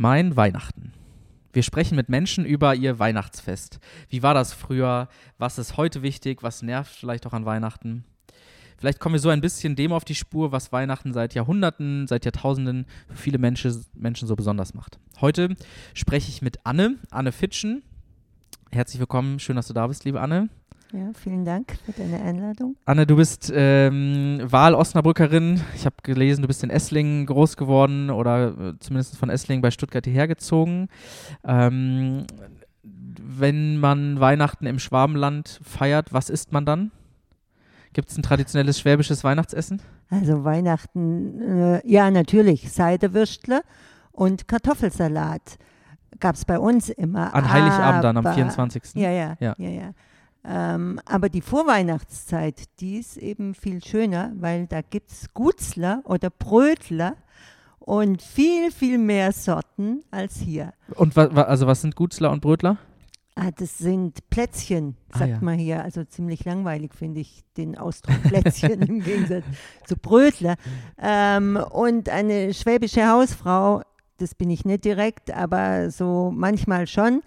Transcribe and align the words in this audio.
Mein 0.00 0.36
Weihnachten. 0.36 0.92
Wir 1.52 1.64
sprechen 1.64 1.96
mit 1.96 2.08
Menschen 2.08 2.44
über 2.44 2.76
ihr 2.76 3.00
Weihnachtsfest. 3.00 3.80
Wie 4.08 4.22
war 4.22 4.32
das 4.32 4.52
früher? 4.52 5.08
Was 5.38 5.58
ist 5.58 5.76
heute 5.76 6.02
wichtig? 6.02 6.44
Was 6.44 6.62
nervt 6.62 6.94
vielleicht 6.94 7.26
auch 7.26 7.32
an 7.32 7.46
Weihnachten? 7.46 8.04
Vielleicht 8.76 9.00
kommen 9.00 9.14
wir 9.14 9.20
so 9.20 9.28
ein 9.28 9.40
bisschen 9.40 9.74
dem 9.74 9.92
auf 9.92 10.04
die 10.04 10.14
Spur, 10.14 10.52
was 10.52 10.70
Weihnachten 10.70 11.12
seit 11.12 11.34
Jahrhunderten, 11.34 12.06
seit 12.06 12.24
Jahrtausenden 12.24 12.86
für 13.08 13.16
viele 13.16 13.38
Menschen, 13.38 13.84
Menschen 13.92 14.28
so 14.28 14.36
besonders 14.36 14.72
macht. 14.72 15.00
Heute 15.20 15.56
spreche 15.94 16.28
ich 16.28 16.42
mit 16.42 16.64
Anne, 16.64 16.98
Anne 17.10 17.32
Fitschen. 17.32 17.82
Herzlich 18.70 19.00
willkommen, 19.00 19.40
schön, 19.40 19.56
dass 19.56 19.66
du 19.66 19.74
da 19.74 19.88
bist, 19.88 20.04
liebe 20.04 20.20
Anne. 20.20 20.48
Ja, 20.92 21.10
vielen 21.12 21.44
Dank 21.44 21.76
für 21.84 21.92
deine 21.92 22.22
Einladung. 22.22 22.76
Anne, 22.86 23.06
du 23.06 23.16
bist 23.16 23.52
ähm, 23.54 24.40
Wahl-Osnabrückerin. 24.42 25.60
Ich 25.74 25.84
habe 25.84 25.96
gelesen, 26.02 26.40
du 26.42 26.48
bist 26.48 26.64
in 26.64 26.70
Esslingen 26.70 27.26
groß 27.26 27.58
geworden 27.58 28.08
oder 28.08 28.48
äh, 28.48 28.78
zumindest 28.78 29.18
von 29.18 29.28
Esslingen 29.28 29.60
bei 29.60 29.70
Stuttgart 29.70 30.06
hierher 30.06 30.26
gezogen. 30.28 30.88
Ähm, 31.44 32.24
wenn 32.82 33.78
man 33.78 34.18
Weihnachten 34.18 34.64
im 34.64 34.78
Schwabenland 34.78 35.60
feiert, 35.62 36.14
was 36.14 36.30
isst 36.30 36.52
man 36.52 36.64
dann? 36.64 36.90
Gibt 37.92 38.08
es 38.08 38.16
ein 38.16 38.22
traditionelles 38.22 38.80
schwäbisches 38.80 39.24
Weihnachtsessen? 39.24 39.82
Also 40.08 40.42
Weihnachten, 40.44 41.40
äh, 41.42 41.86
ja 41.86 42.10
natürlich, 42.10 42.72
Seidewürstle 42.72 43.60
und 44.12 44.48
Kartoffelsalat 44.48 45.58
gab 46.18 46.36
es 46.36 46.46
bei 46.46 46.58
uns 46.58 46.88
immer. 46.88 47.34
An 47.34 47.50
Heiligabend 47.50 48.04
dann, 48.04 48.16
am 48.16 48.34
24. 48.34 48.94
Ja, 48.94 49.10
ja, 49.10 49.36
ja, 49.38 49.54
ja. 49.58 49.68
ja. 49.68 49.90
Ähm, 50.50 50.98
aber 51.04 51.28
die 51.28 51.42
Vorweihnachtszeit, 51.42 52.62
die 52.80 52.98
ist 52.98 53.18
eben 53.18 53.54
viel 53.54 53.84
schöner, 53.84 54.32
weil 54.36 54.66
da 54.66 54.80
gibt 54.80 55.10
es 55.10 55.34
Gutzler 55.34 56.00
oder 56.04 56.30
Brötler 56.30 57.16
und 57.78 58.22
viel, 58.22 58.70
viel 58.70 58.96
mehr 58.96 59.32
Sorten 59.32 60.04
als 60.10 60.38
hier. 60.38 60.72
Und 60.94 61.16
wa, 61.16 61.28
wa, 61.34 61.42
also 61.42 61.66
was 61.66 61.82
sind 61.82 61.96
Gutzler 61.96 62.30
und 62.30 62.40
Brötler? 62.40 62.78
Ah, 63.34 63.50
das 63.54 63.76
sind 63.76 64.28
Plätzchen, 64.30 64.96
ah, 65.12 65.18
sagt 65.18 65.30
ah, 65.30 65.34
ja. 65.34 65.38
man 65.42 65.58
hier. 65.58 65.84
Also 65.84 66.02
ziemlich 66.04 66.44
langweilig 66.46 66.94
finde 66.94 67.20
ich 67.20 67.44
den 67.58 67.76
Ausdruck 67.76 68.22
Plätzchen 68.24 68.80
im 68.80 69.00
Gegensatz 69.00 69.44
zu 69.84 69.96
Brötler. 69.96 70.56
Ähm, 70.98 71.56
und 71.56 72.08
eine 72.08 72.54
schwäbische 72.54 73.06
Hausfrau, 73.06 73.82
das 74.16 74.34
bin 74.34 74.48
ich 74.48 74.64
nicht 74.64 74.84
direkt, 74.86 75.30
aber 75.30 75.90
so 75.90 76.32
manchmal 76.34 76.86
schon, 76.86 77.22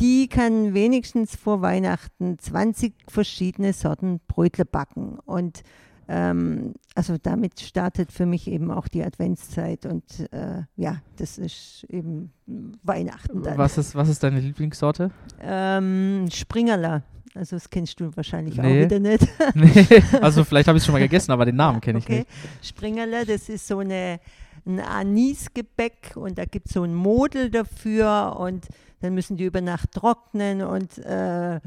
die 0.00 0.28
kann 0.28 0.74
wenigstens 0.74 1.36
vor 1.36 1.62
Weihnachten 1.62 2.38
20 2.38 2.94
verschiedene 3.08 3.72
Sorten 3.72 4.20
Brötle 4.26 4.64
backen. 4.64 5.18
Und 5.24 5.62
ähm, 6.08 6.74
also 6.94 7.16
damit 7.22 7.60
startet 7.60 8.10
für 8.10 8.26
mich 8.26 8.48
eben 8.48 8.70
auch 8.70 8.88
die 8.88 9.04
Adventszeit. 9.04 9.86
Und 9.86 10.32
äh, 10.32 10.62
ja, 10.76 11.02
das 11.16 11.38
ist 11.38 11.86
eben 11.88 12.32
Weihnachten 12.82 13.42
dann. 13.42 13.58
Was 13.58 13.78
ist, 13.78 13.94
was 13.94 14.08
ist 14.08 14.22
deine 14.22 14.40
Lieblingssorte? 14.40 15.10
Ähm, 15.40 16.26
Springerler. 16.32 17.04
Also 17.34 17.54
das 17.54 17.70
kennst 17.70 18.00
du 18.00 18.10
wahrscheinlich 18.16 18.56
nee. 18.56 18.62
auch 18.62 18.84
wieder 18.86 18.98
nicht. 18.98 19.28
nee, 19.54 20.02
also 20.20 20.42
vielleicht 20.42 20.66
habe 20.66 20.78
ich 20.78 20.82
es 20.82 20.86
schon 20.86 20.94
mal 20.94 20.98
gegessen, 20.98 21.30
aber 21.30 21.44
den 21.44 21.56
Namen 21.56 21.80
kenne 21.80 22.00
ich 22.00 22.04
okay. 22.04 22.18
nicht. 22.18 22.28
Springerler, 22.66 23.24
das 23.24 23.48
ist 23.48 23.68
so 23.68 23.78
eine, 23.78 24.18
ein 24.66 24.80
Anisgebäck 24.80 26.12
und 26.16 26.38
da 26.38 26.44
gibt 26.44 26.66
es 26.66 26.74
so 26.74 26.82
ein 26.82 26.94
Model 26.94 27.50
dafür 27.50 28.36
und 28.38 28.66
dann 29.00 29.14
müssen 29.14 29.36
die 29.36 29.44
über 29.44 29.60
Nacht 29.60 29.92
trocknen 29.92 30.62
und 30.62 30.98
äh, 30.98 31.60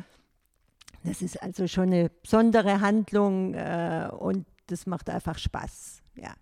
das 1.03 1.21
ist 1.21 1.41
also 1.41 1.67
schon 1.67 1.87
eine 1.91 2.09
besondere 2.09 2.79
Handlung 2.79 3.53
äh, 3.53 4.09
und 4.17 4.45
das 4.67 4.85
macht 4.85 5.09
einfach 5.09 5.37
Spaß, 5.37 6.01
ja. 6.15 6.33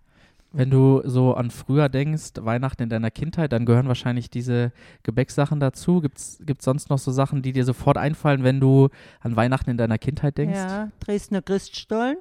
Wenn 0.54 0.68
du 0.68 1.00
so 1.06 1.34
an 1.34 1.50
früher 1.50 1.88
denkst, 1.88 2.32
Weihnachten 2.40 2.82
in 2.82 2.90
deiner 2.90 3.10
Kindheit, 3.10 3.52
dann 3.52 3.64
gehören 3.64 3.88
wahrscheinlich 3.88 4.28
diese 4.28 4.72
Gebäcksachen 5.02 5.60
dazu. 5.60 6.02
Gibt 6.02 6.18
es 6.18 6.38
sonst 6.60 6.90
noch 6.90 6.98
so 6.98 7.10
Sachen, 7.10 7.40
die 7.40 7.52
dir 7.52 7.64
sofort 7.64 7.96
einfallen, 7.96 8.44
wenn 8.44 8.60
du 8.60 8.90
an 9.20 9.34
Weihnachten 9.34 9.70
in 9.70 9.78
deiner 9.78 9.96
Kindheit 9.96 10.36
denkst? 10.36 10.58
Ja, 10.58 10.90
Dresdner 11.00 11.40
Christstollen. 11.40 12.18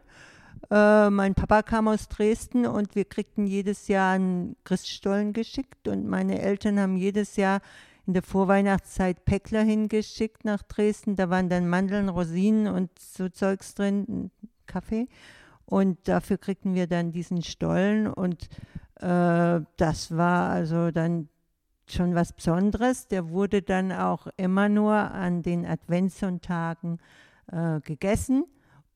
Äh, 0.69 1.09
mein 1.09 1.33
Papa 1.33 1.63
kam 1.63 1.87
aus 1.87 2.07
Dresden 2.07 2.65
und 2.65 2.95
wir 2.95 3.05
kriegten 3.05 3.47
jedes 3.47 3.87
Jahr 3.87 4.13
einen 4.13 4.55
Christstollen 4.63 5.33
geschickt 5.33 5.87
und 5.87 6.07
meine 6.07 6.41
Eltern 6.41 6.79
haben 6.79 6.95
jedes 6.97 7.35
Jahr 7.35 7.61
in 8.07 8.13
der 8.13 8.23
Vorweihnachtszeit 8.23 9.25
Päckler 9.25 9.61
hingeschickt 9.61 10.45
nach 10.45 10.63
Dresden. 10.63 11.15
Da 11.15 11.29
waren 11.29 11.49
dann 11.49 11.67
Mandeln, 11.67 12.09
Rosinen 12.09 12.67
und 12.67 12.89
so 12.99 13.29
Zeugs 13.29 13.73
drin, 13.73 14.31
Kaffee. 14.65 15.07
Und 15.65 16.07
dafür 16.07 16.37
kriegten 16.37 16.75
wir 16.75 16.87
dann 16.87 17.11
diesen 17.11 17.43
Stollen 17.43 18.07
und 18.07 18.49
äh, 18.99 19.61
das 19.77 20.15
war 20.15 20.49
also 20.49 20.91
dann 20.91 21.29
schon 21.87 22.15
was 22.15 22.33
Besonderes. 22.33 23.07
Der 23.07 23.29
wurde 23.29 23.61
dann 23.61 23.91
auch 23.91 24.27
immer 24.37 24.69
nur 24.69 24.93
an 24.93 25.43
den 25.43 25.65
Adventssonntagen 25.65 26.99
äh, 27.51 27.79
gegessen 27.81 28.45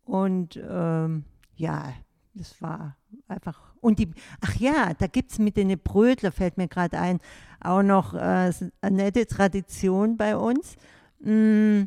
und 0.03 0.59
ähm, 0.61 1.25
ja, 1.55 1.93
das 2.33 2.61
war 2.61 2.97
einfach. 3.27 3.59
Und 3.81 3.99
die, 3.99 4.11
ach 4.41 4.55
ja, 4.55 4.93
da 4.97 5.07
gibt 5.07 5.31
es 5.31 5.39
mit 5.39 5.57
den 5.57 5.77
Brötler, 5.79 6.31
fällt 6.31 6.57
mir 6.57 6.67
gerade 6.67 6.99
ein, 6.99 7.19
auch 7.59 7.83
noch 7.83 8.13
äh, 8.13 8.51
eine 8.81 8.95
nette 8.95 9.25
Tradition 9.27 10.17
bei 10.17 10.35
uns. 10.35 10.75
Mm, 11.19 11.83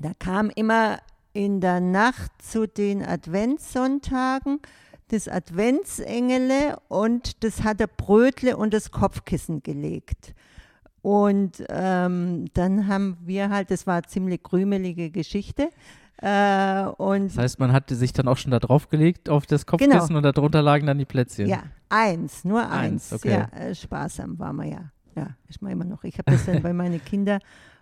da 0.00 0.12
kam 0.18 0.50
immer 0.50 0.98
in 1.32 1.60
der 1.60 1.80
Nacht 1.80 2.30
zu 2.40 2.66
den 2.66 3.04
Adventssonntagen 3.04 4.60
das 5.08 5.28
Adventsengele 5.28 6.78
und 6.88 7.44
das 7.44 7.62
hat 7.62 7.80
der 7.80 7.86
Brötle 7.86 8.56
und 8.56 8.74
das 8.74 8.90
Kopfkissen 8.90 9.62
gelegt. 9.62 10.34
Und 11.02 11.62
ähm, 11.68 12.46
dann 12.54 12.86
haben 12.88 13.18
wir 13.20 13.50
halt, 13.50 13.70
das 13.70 13.86
war 13.86 13.96
eine 13.96 14.06
ziemlich 14.06 14.42
krümelige 14.42 15.10
Geschichte, 15.10 15.68
äh, 16.24 16.86
und 16.96 17.28
das 17.28 17.36
heißt, 17.36 17.60
man 17.60 17.72
hat 17.72 17.90
sich 17.90 18.14
dann 18.14 18.28
auch 18.28 18.38
schon 18.38 18.50
da 18.50 18.58
drauf 18.58 18.88
gelegt 18.88 19.28
auf 19.28 19.44
das 19.44 19.66
Kopfkissen 19.66 20.08
genau. 20.08 20.16
und 20.16 20.22
darunter 20.22 20.62
lagen 20.62 20.86
dann 20.86 20.96
die 20.96 21.04
Plätzchen. 21.04 21.46
Ja, 21.46 21.64
eins, 21.90 22.44
nur 22.44 22.62
eins. 22.62 23.12
eins 23.12 23.12
okay. 23.12 23.46
Ja, 23.52 23.58
äh, 23.58 23.74
sparsam 23.74 24.38
war 24.38 24.54
man 24.54 24.70
ja. 24.70 24.90
Ja, 25.14 25.36
ist 25.48 25.60
man 25.60 25.72
immer 25.72 25.84
noch. 25.84 26.02
Ich 26.02 26.16
habe 26.18 26.32
das 26.32 26.46
dann 26.46 26.62
bei 26.62 26.72
meinen 26.72 27.04
Kindern 27.04 27.40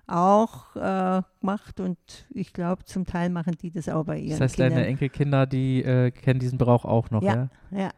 auch 0.09 0.75
äh, 0.75 1.23
gemacht 1.41 1.79
und 1.79 1.99
ich 2.31 2.53
glaube, 2.53 2.85
zum 2.85 3.07
Teil 3.07 3.31
machen 3.31 3.57
die 3.63 3.71
das 3.71 3.89
auch 3.89 4.05
bei 4.05 4.17
ihren 4.17 4.23
Kindern. 4.23 4.39
Das 4.41 4.41
heißt, 4.41 4.55
Kindern. 4.57 4.75
deine 4.75 4.87
Enkelkinder, 4.89 5.47
die 5.47 5.85
äh, 5.85 6.11
kennen 6.11 6.41
diesen 6.41 6.59
Brauch 6.59 6.85
auch 6.85 7.11
noch, 7.11 7.23
ja? 7.23 7.49
Ja. 7.71 7.79
ja. 7.79 7.91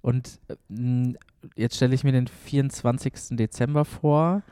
Und 0.00 0.40
äh, 0.48 1.14
jetzt 1.54 1.76
stelle 1.76 1.94
ich 1.94 2.02
mir 2.02 2.12
den 2.12 2.26
24. 2.26 3.36
Dezember 3.36 3.84
vor. 3.84 4.42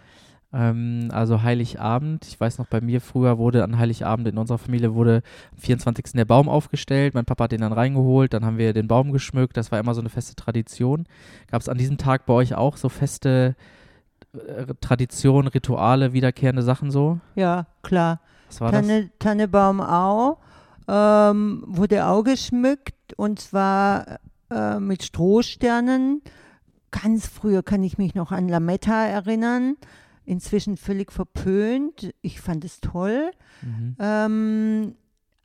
Ähm, 0.55 1.09
also 1.11 1.43
Heiligabend. 1.43 2.27
Ich 2.27 2.39
weiß 2.39 2.59
noch, 2.59 2.67
bei 2.67 2.81
mir 2.81 3.01
früher 3.01 3.39
wurde 3.39 3.65
an 3.65 3.77
Heiligabend 3.77 4.29
in 4.29 4.39
unserer 4.39 4.59
Familie 4.59 4.95
wurde 4.95 5.23
am 5.53 5.59
24. 5.59 6.13
der 6.13 6.25
Baum 6.25 6.49
aufgestellt. 6.49 7.15
Mein 7.15 7.25
Papa 7.25 7.45
hat 7.45 7.53
den 7.53 7.63
dann 7.63 7.73
reingeholt. 7.73 8.33
Dann 8.33 8.45
haben 8.45 8.57
wir 8.57 8.73
den 8.73 8.87
Baum 8.87 9.11
geschmückt. 9.13 9.57
Das 9.57 9.73
war 9.73 9.81
immer 9.81 9.95
so 9.95 10.01
eine 10.01 10.11
feste 10.11 10.37
Tradition. 10.37 11.07
Gab 11.51 11.61
es 11.61 11.69
an 11.69 11.77
diesem 11.77 11.99
Tag 11.99 12.27
bei 12.27 12.35
euch 12.35 12.55
auch 12.55 12.77
so 12.77 12.89
feste 12.89 13.57
äh, 14.33 14.67
Traditionen, 14.81 15.49
Rituale, 15.49 16.13
wiederkehrende 16.13 16.63
Sachen 16.63 16.93
so? 16.93 17.19
Ja, 17.35 17.67
klar. 17.83 18.21
Was 18.47 18.61
war 18.61 18.71
Tanne, 18.71 19.03
das? 19.03 19.11
Tannebaum 19.19 19.81
auch. 19.81 20.39
Ähm, 20.87 21.65
wurde 21.67 22.07
auch 22.07 22.23
geschmückt 22.23 22.95
und 23.17 23.41
zwar 23.41 24.21
äh, 24.51 24.79
mit 24.79 25.03
Strohsternen. 25.03 26.23
Ganz 26.93 27.27
früher 27.27 27.65
kann 27.65 27.83
ich 27.83 27.99
mich 27.99 28.15
noch 28.15 28.31
an 28.31 28.49
Lametta 28.49 29.05
erinnern 29.05 29.77
inzwischen 30.25 30.77
völlig 30.77 31.13
verpönt. 31.13 32.15
Ich 32.23 32.41
fand 32.41 32.65
es 32.65 32.81
toll. 32.81 33.31
Mhm. 33.63 33.97
Ähm, 33.99 34.95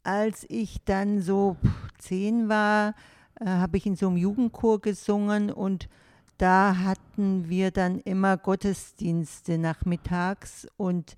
als 0.04 0.46
ich 0.50 0.84
dann 0.86 1.22
so 1.22 1.58
zehn 1.98 2.50
war, 2.50 2.96
äh, 3.40 3.46
habe 3.46 3.78
ich 3.78 3.86
in 3.86 3.96
so 3.96 4.08
einem 4.08 4.18
Jugendchor 4.18 4.82
gesungen 4.82 5.52
und 5.52 5.90
da 6.38 6.78
hatten 6.78 7.50
wir 7.50 7.72
dann 7.72 8.00
immer 8.00 8.38
Gottesdienste 8.38 9.58
nachmittags 9.58 10.68
und 10.78 11.16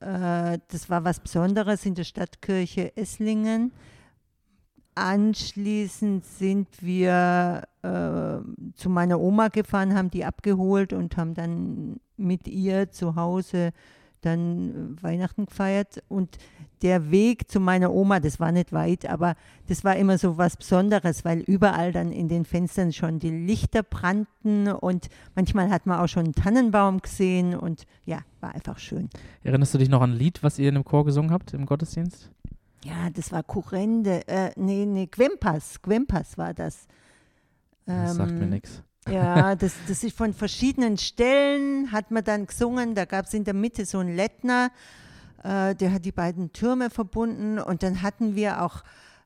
äh, 0.00 0.58
das 0.68 0.88
war 0.88 1.04
was 1.04 1.20
Besonderes 1.20 1.84
in 1.84 1.94
der 1.94 2.04
Stadtkirche 2.04 2.96
Esslingen. 2.96 3.72
Anschließend 5.00 6.26
sind 6.26 6.68
wir 6.82 7.62
äh, 7.82 8.38
zu 8.74 8.90
meiner 8.90 9.18
Oma 9.18 9.48
gefahren, 9.48 9.94
haben 9.94 10.10
die 10.10 10.26
abgeholt 10.26 10.92
und 10.92 11.16
haben 11.16 11.32
dann 11.32 12.00
mit 12.18 12.46
ihr 12.46 12.90
zu 12.90 13.16
Hause 13.16 13.72
dann 14.20 14.98
Weihnachten 15.00 15.46
gefeiert. 15.46 16.02
Und 16.08 16.36
der 16.82 17.10
Weg 17.10 17.50
zu 17.50 17.60
meiner 17.60 17.90
Oma, 17.94 18.20
das 18.20 18.40
war 18.40 18.52
nicht 18.52 18.74
weit, 18.74 19.06
aber 19.06 19.36
das 19.68 19.84
war 19.84 19.96
immer 19.96 20.18
so 20.18 20.36
was 20.36 20.58
Besonderes, 20.58 21.24
weil 21.24 21.40
überall 21.40 21.92
dann 21.92 22.12
in 22.12 22.28
den 22.28 22.44
Fenstern 22.44 22.92
schon 22.92 23.18
die 23.20 23.30
Lichter 23.30 23.82
brannten 23.82 24.68
und 24.68 25.08
manchmal 25.34 25.70
hat 25.70 25.86
man 25.86 26.00
auch 26.00 26.08
schon 26.08 26.24
einen 26.24 26.34
Tannenbaum 26.34 27.00
gesehen 27.00 27.54
und 27.54 27.86
ja, 28.04 28.18
war 28.40 28.54
einfach 28.54 28.78
schön. 28.78 29.08
Erinnerst 29.44 29.72
du 29.72 29.78
dich 29.78 29.88
noch 29.88 30.02
an 30.02 30.12
ein 30.12 30.18
Lied, 30.18 30.42
was 30.42 30.58
ihr 30.58 30.68
in 30.68 30.74
dem 30.74 30.84
Chor 30.84 31.06
gesungen 31.06 31.30
habt 31.30 31.54
im 31.54 31.64
Gottesdienst? 31.64 32.30
Ja, 32.84 33.10
das 33.10 33.30
war 33.30 33.42
Kurrende, 33.42 34.26
äh, 34.26 34.52
nee, 34.56 34.86
nee, 34.86 35.06
Quempas, 35.06 35.82
Quempas 35.82 36.38
war 36.38 36.54
das. 36.54 36.86
Das 37.84 38.14
sagt 38.14 38.32
mir 38.32 38.42
ähm, 38.42 38.50
nichts. 38.50 38.82
Ja, 39.08 39.54
das, 39.56 39.74
das 39.86 40.02
ist 40.04 40.16
von 40.16 40.32
verschiedenen 40.32 40.96
Stellen, 40.96 41.92
hat 41.92 42.10
man 42.10 42.24
dann 42.24 42.46
gesungen. 42.46 42.94
Da 42.94 43.04
gab 43.04 43.26
es 43.26 43.34
in 43.34 43.44
der 43.44 43.54
Mitte 43.54 43.84
so 43.84 43.98
einen 43.98 44.16
Lettner, 44.16 44.70
äh, 45.42 45.74
der 45.74 45.92
hat 45.92 46.04
die 46.04 46.12
beiden 46.12 46.52
Türme 46.52 46.90
verbunden. 46.90 47.58
Und 47.58 47.82
dann 47.82 48.02
hatten 48.02 48.34
wir 48.34 48.62
auch 48.62 48.82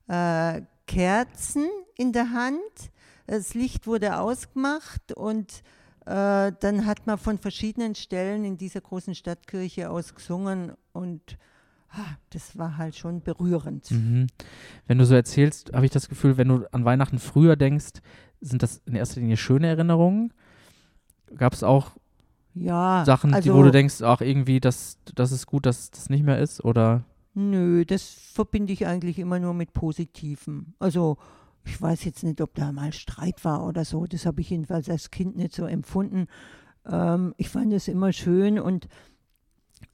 äh, 0.08 0.62
Kerzen 0.86 1.68
in 1.96 2.12
der 2.12 2.32
Hand. 2.32 2.60
Das 3.26 3.54
Licht 3.54 3.86
wurde 3.86 4.18
ausgemacht 4.18 5.12
und 5.12 5.62
äh, 6.04 6.52
dann 6.60 6.84
hat 6.84 7.06
man 7.06 7.16
von 7.16 7.38
verschiedenen 7.38 7.94
Stellen 7.94 8.44
in 8.44 8.58
dieser 8.58 8.82
großen 8.82 9.14
Stadtkirche 9.14 9.88
aus 9.88 10.14
gesungen 10.14 10.72
und 10.92 11.38
das 12.30 12.56
war 12.58 12.76
halt 12.76 12.96
schon 12.96 13.22
berührend. 13.22 13.90
Mhm. 13.90 14.26
Wenn 14.86 14.98
du 14.98 15.06
so 15.06 15.14
erzählst, 15.14 15.72
habe 15.72 15.86
ich 15.86 15.92
das 15.92 16.08
Gefühl, 16.08 16.36
wenn 16.36 16.48
du 16.48 16.66
an 16.72 16.84
Weihnachten 16.84 17.18
früher 17.18 17.56
denkst, 17.56 18.00
sind 18.40 18.62
das 18.62 18.82
in 18.86 18.94
erster 18.94 19.20
Linie 19.20 19.36
schöne 19.36 19.68
Erinnerungen? 19.68 20.32
Gab 21.36 21.52
es 21.52 21.62
auch 21.62 21.92
ja, 22.54 23.02
Sachen, 23.04 23.34
also, 23.34 23.50
die, 23.50 23.56
wo 23.56 23.62
du 23.62 23.72
denkst, 23.72 24.02
ach, 24.02 24.20
irgendwie, 24.20 24.60
das, 24.60 24.98
das 25.14 25.32
ist 25.32 25.46
gut, 25.46 25.66
dass 25.66 25.90
das 25.90 26.08
nicht 26.08 26.24
mehr 26.24 26.38
ist? 26.38 26.64
Oder? 26.64 27.04
Nö, 27.34 27.84
das 27.84 28.04
verbinde 28.04 28.72
ich 28.72 28.86
eigentlich 28.86 29.18
immer 29.18 29.40
nur 29.40 29.54
mit 29.54 29.72
Positiven. 29.72 30.74
Also, 30.78 31.18
ich 31.64 31.80
weiß 31.80 32.04
jetzt 32.04 32.22
nicht, 32.22 32.40
ob 32.40 32.54
da 32.54 32.70
mal 32.70 32.92
Streit 32.92 33.44
war 33.44 33.66
oder 33.66 33.84
so. 33.84 34.06
Das 34.06 34.26
habe 34.26 34.40
ich 34.40 34.50
jedenfalls 34.50 34.88
als 34.88 35.10
Kind 35.10 35.36
nicht 35.36 35.52
so 35.52 35.64
empfunden. 35.64 36.26
Ähm, 36.86 37.34
ich 37.38 37.48
fand 37.48 37.72
es 37.72 37.88
immer 37.88 38.12
schön 38.12 38.58
und 38.60 38.86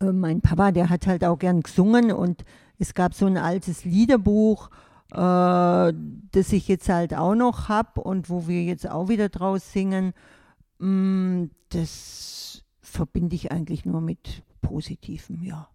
äh, 0.01 0.13
mein 0.13 0.41
Papa, 0.41 0.73
der 0.73 0.91
hat 0.91 1.07
halt 1.07 1.25
auch 1.25 1.39
gern 1.39 1.63
gesungen 1.63 2.13
und 2.13 2.45
es 2.79 2.95
gab 2.95 3.15
so 3.15 3.27
ein 3.27 3.37
altes 3.37 3.85
Liederbuch, 3.85 4.71
äh, 5.13 5.17
das 5.17 6.53
ich 6.53 6.69
jetzt 6.69 6.89
halt 6.89 7.15
auch 7.15 7.35
noch 7.35 7.69
habe 7.69 8.01
und 8.01 8.31
wo 8.31 8.47
wir 8.47 8.63
jetzt 8.63 8.89
auch 8.89 9.09
wieder 9.09 9.29
draus 9.29 9.73
singen. 9.73 10.13
Mm, 10.79 11.47
das 11.71 12.65
verbinde 12.81 13.37
ich 13.37 13.53
eigentlich 13.53 13.85
nur 13.85 14.01
mit 14.01 14.43
Positivem, 14.63 15.43
ja. 15.43 15.69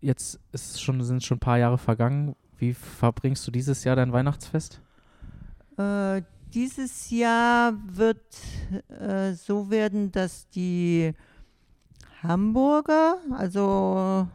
Jetzt 0.00 0.40
ist 0.52 0.80
schon, 0.80 1.02
sind 1.02 1.22
schon 1.22 1.36
ein 1.36 1.40
paar 1.40 1.58
Jahre 1.58 1.78
vergangen. 1.78 2.34
Wie 2.56 2.74
verbringst 2.74 3.46
du 3.46 3.50
dieses 3.50 3.84
Jahr 3.84 3.96
dein 3.96 4.12
Weihnachtsfest? 4.12 4.80
Äh, 5.76 6.22
dieses 6.52 7.10
Jahr 7.10 7.74
wird 7.86 8.22
äh, 8.88 9.32
so 9.34 9.70
werden, 9.70 10.10
dass 10.10 10.48
die 10.48 11.12
Hamburger, 12.22 13.16
also, 13.36 14.26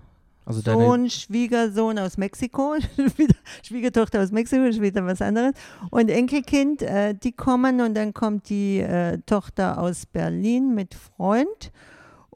Also 0.45 0.61
Sohn, 0.61 1.09
Schwiegersohn 1.09 1.99
aus 1.99 2.17
Mexiko, 2.17 2.75
Schwiegertochter 3.63 4.21
aus 4.21 4.31
Mexiko, 4.31 4.63
ist 4.63 4.81
wieder 4.81 5.05
was 5.05 5.21
anderes, 5.21 5.53
und 5.91 6.09
Enkelkind, 6.09 6.81
äh, 6.81 7.13
die 7.15 7.31
kommen 7.31 7.81
und 7.81 7.95
dann 7.95 8.13
kommt 8.13 8.49
die 8.49 8.79
äh, 8.79 9.19
Tochter 9.25 9.79
aus 9.79 10.05
Berlin 10.05 10.73
mit 10.75 10.95
Freund. 10.95 11.71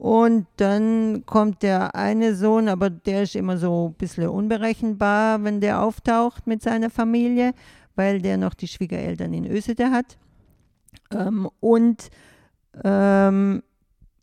Und 0.00 0.46
dann 0.56 1.24
kommt 1.26 1.62
der 1.62 1.94
eine 1.94 2.34
Sohn, 2.34 2.70
aber 2.70 2.88
der 2.88 3.24
ist 3.24 3.36
immer 3.36 3.58
so 3.58 3.90
ein 3.90 3.94
bisschen 3.98 4.28
unberechenbar, 4.28 5.44
wenn 5.44 5.60
der 5.60 5.82
auftaucht 5.82 6.46
mit 6.46 6.62
seiner 6.62 6.88
Familie, 6.88 7.52
weil 7.96 8.22
der 8.22 8.38
noch 8.38 8.54
die 8.54 8.66
Schwiegereltern 8.66 9.34
in 9.34 9.44
Ösede 9.44 9.90
hat. 9.90 10.16
Ähm, 11.12 11.50
und 11.60 12.08
ähm, 12.82 13.62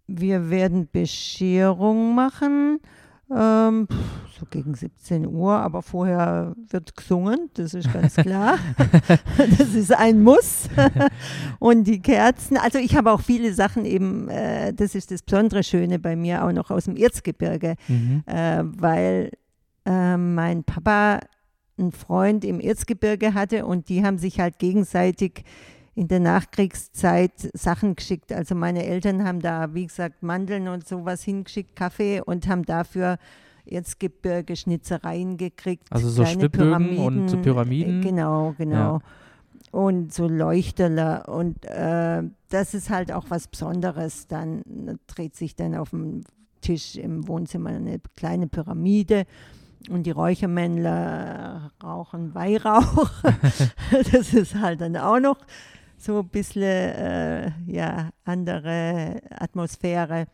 wir 0.07 0.49
werden 0.49 0.87
Bescherung 0.91 2.15
machen, 2.15 2.79
ähm, 3.29 3.87
so 4.39 4.45
gegen 4.49 4.73
17 4.73 5.27
Uhr, 5.27 5.53
aber 5.53 5.81
vorher 5.81 6.53
wird 6.69 6.95
gesungen, 6.95 7.49
das 7.55 7.73
ist 7.73 7.91
ganz 7.91 8.15
klar. 8.15 8.57
das 9.57 9.73
ist 9.73 9.93
ein 9.93 10.23
Muss. 10.23 10.69
Und 11.59 11.85
die 11.85 12.01
Kerzen, 12.01 12.57
also 12.57 12.77
ich 12.77 12.95
habe 12.95 13.11
auch 13.11 13.21
viele 13.21 13.53
Sachen 13.53 13.85
eben, 13.85 14.29
äh, 14.29 14.73
das 14.73 14.95
ist 14.95 15.11
das 15.11 15.23
besondere 15.23 15.63
Schöne 15.63 15.99
bei 15.99 16.15
mir, 16.15 16.45
auch 16.45 16.51
noch 16.51 16.71
aus 16.71 16.85
dem 16.85 16.95
Erzgebirge, 16.95 17.75
mhm. 17.87 18.23
äh, 18.25 18.63
weil 18.63 19.31
äh, 19.85 20.15
mein 20.15 20.63
Papa 20.63 21.19
einen 21.77 21.91
Freund 21.91 22.45
im 22.45 22.59
Erzgebirge 22.59 23.33
hatte 23.33 23.65
und 23.65 23.89
die 23.89 24.03
haben 24.03 24.17
sich 24.17 24.39
halt 24.39 24.57
gegenseitig 24.57 25.43
in 25.97 26.07
der 26.07 26.19
Nachkriegszeit 26.19 27.49
Sachen 27.53 27.95
geschickt. 27.95 28.31
Also 28.31 28.53
meine 28.53 28.85
Eltern 28.85 29.23
haben 29.23 29.39
da, 29.39 29.73
wie 29.73 29.87
gesagt, 29.87 30.21
Mandeln 30.21 30.67
und 30.67 30.87
sowas 30.87 31.23
hingeschickt, 31.23 31.75
Kaffee 31.75 32.21
und 32.21 32.47
haben 32.47 32.63
dafür 32.65 33.17
Erzgebirge 33.65 34.55
Schnitzereien 34.55 35.37
gekriegt. 35.37 35.87
Also 35.89 36.09
so 36.09 36.23
Stückbögen 36.23 36.99
und 36.99 37.29
so 37.29 37.37
Pyramiden? 37.37 38.01
Äh, 38.01 38.03
Genau, 38.03 38.53
genau. 38.59 38.99
Und 39.71 40.13
so 40.13 40.27
Leuchterler. 40.27 41.27
Und 41.29 41.65
äh, 41.65 42.21
das 42.49 42.75
ist 42.75 42.91
halt 42.91 43.11
auch 43.11 43.25
was 43.29 43.47
Besonderes. 43.47 44.27
Dann 44.27 44.61
dreht 45.07 45.35
sich 45.35 45.55
dann 45.55 45.73
auf 45.73 45.89
dem 45.89 46.21
Tisch 46.61 46.95
im 46.95 47.27
Wohnzimmer 47.27 47.71
eine 47.71 47.99
kleine 48.15 48.45
Pyramide. 48.45 49.25
Und 49.89 50.03
die 50.03 50.11
Räuchermännler 50.11 51.71
rauchen 51.83 52.35
Weihrauch. 52.35 53.09
das 54.11 54.35
ist 54.35 54.53
halt 54.53 54.81
dann 54.81 54.95
auch 54.95 55.19
noch 55.19 55.37
so 55.97 56.19
ein 56.19 56.29
bisschen 56.29 56.61
äh, 56.63 57.51
ja, 57.65 58.09
andere 58.23 59.19
Atmosphäre. 59.31 60.27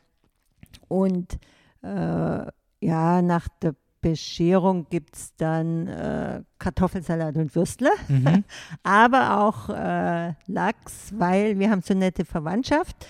Und 0.88 1.38
äh, 1.82 2.46
ja, 2.82 3.22
nach 3.22 3.48
der 3.62 3.76
Bescherung 4.02 4.88
gibt 4.90 5.16
es 5.16 5.34
dann 5.38 5.88
äh, 5.88 6.42
Kartoffelsalat 6.60 7.38
und 7.38 7.56
Würstle, 7.56 7.90
Mhm. 8.10 8.44
aber 8.84 9.40
auch 9.42 9.70
äh, 9.70 10.34
Lachs, 10.48 11.14
weil 11.18 11.58
wir 11.58 11.70
haben 11.72 11.82
so 11.82 11.94
nette 11.94 12.26
Verwandtschaft. 12.26 13.08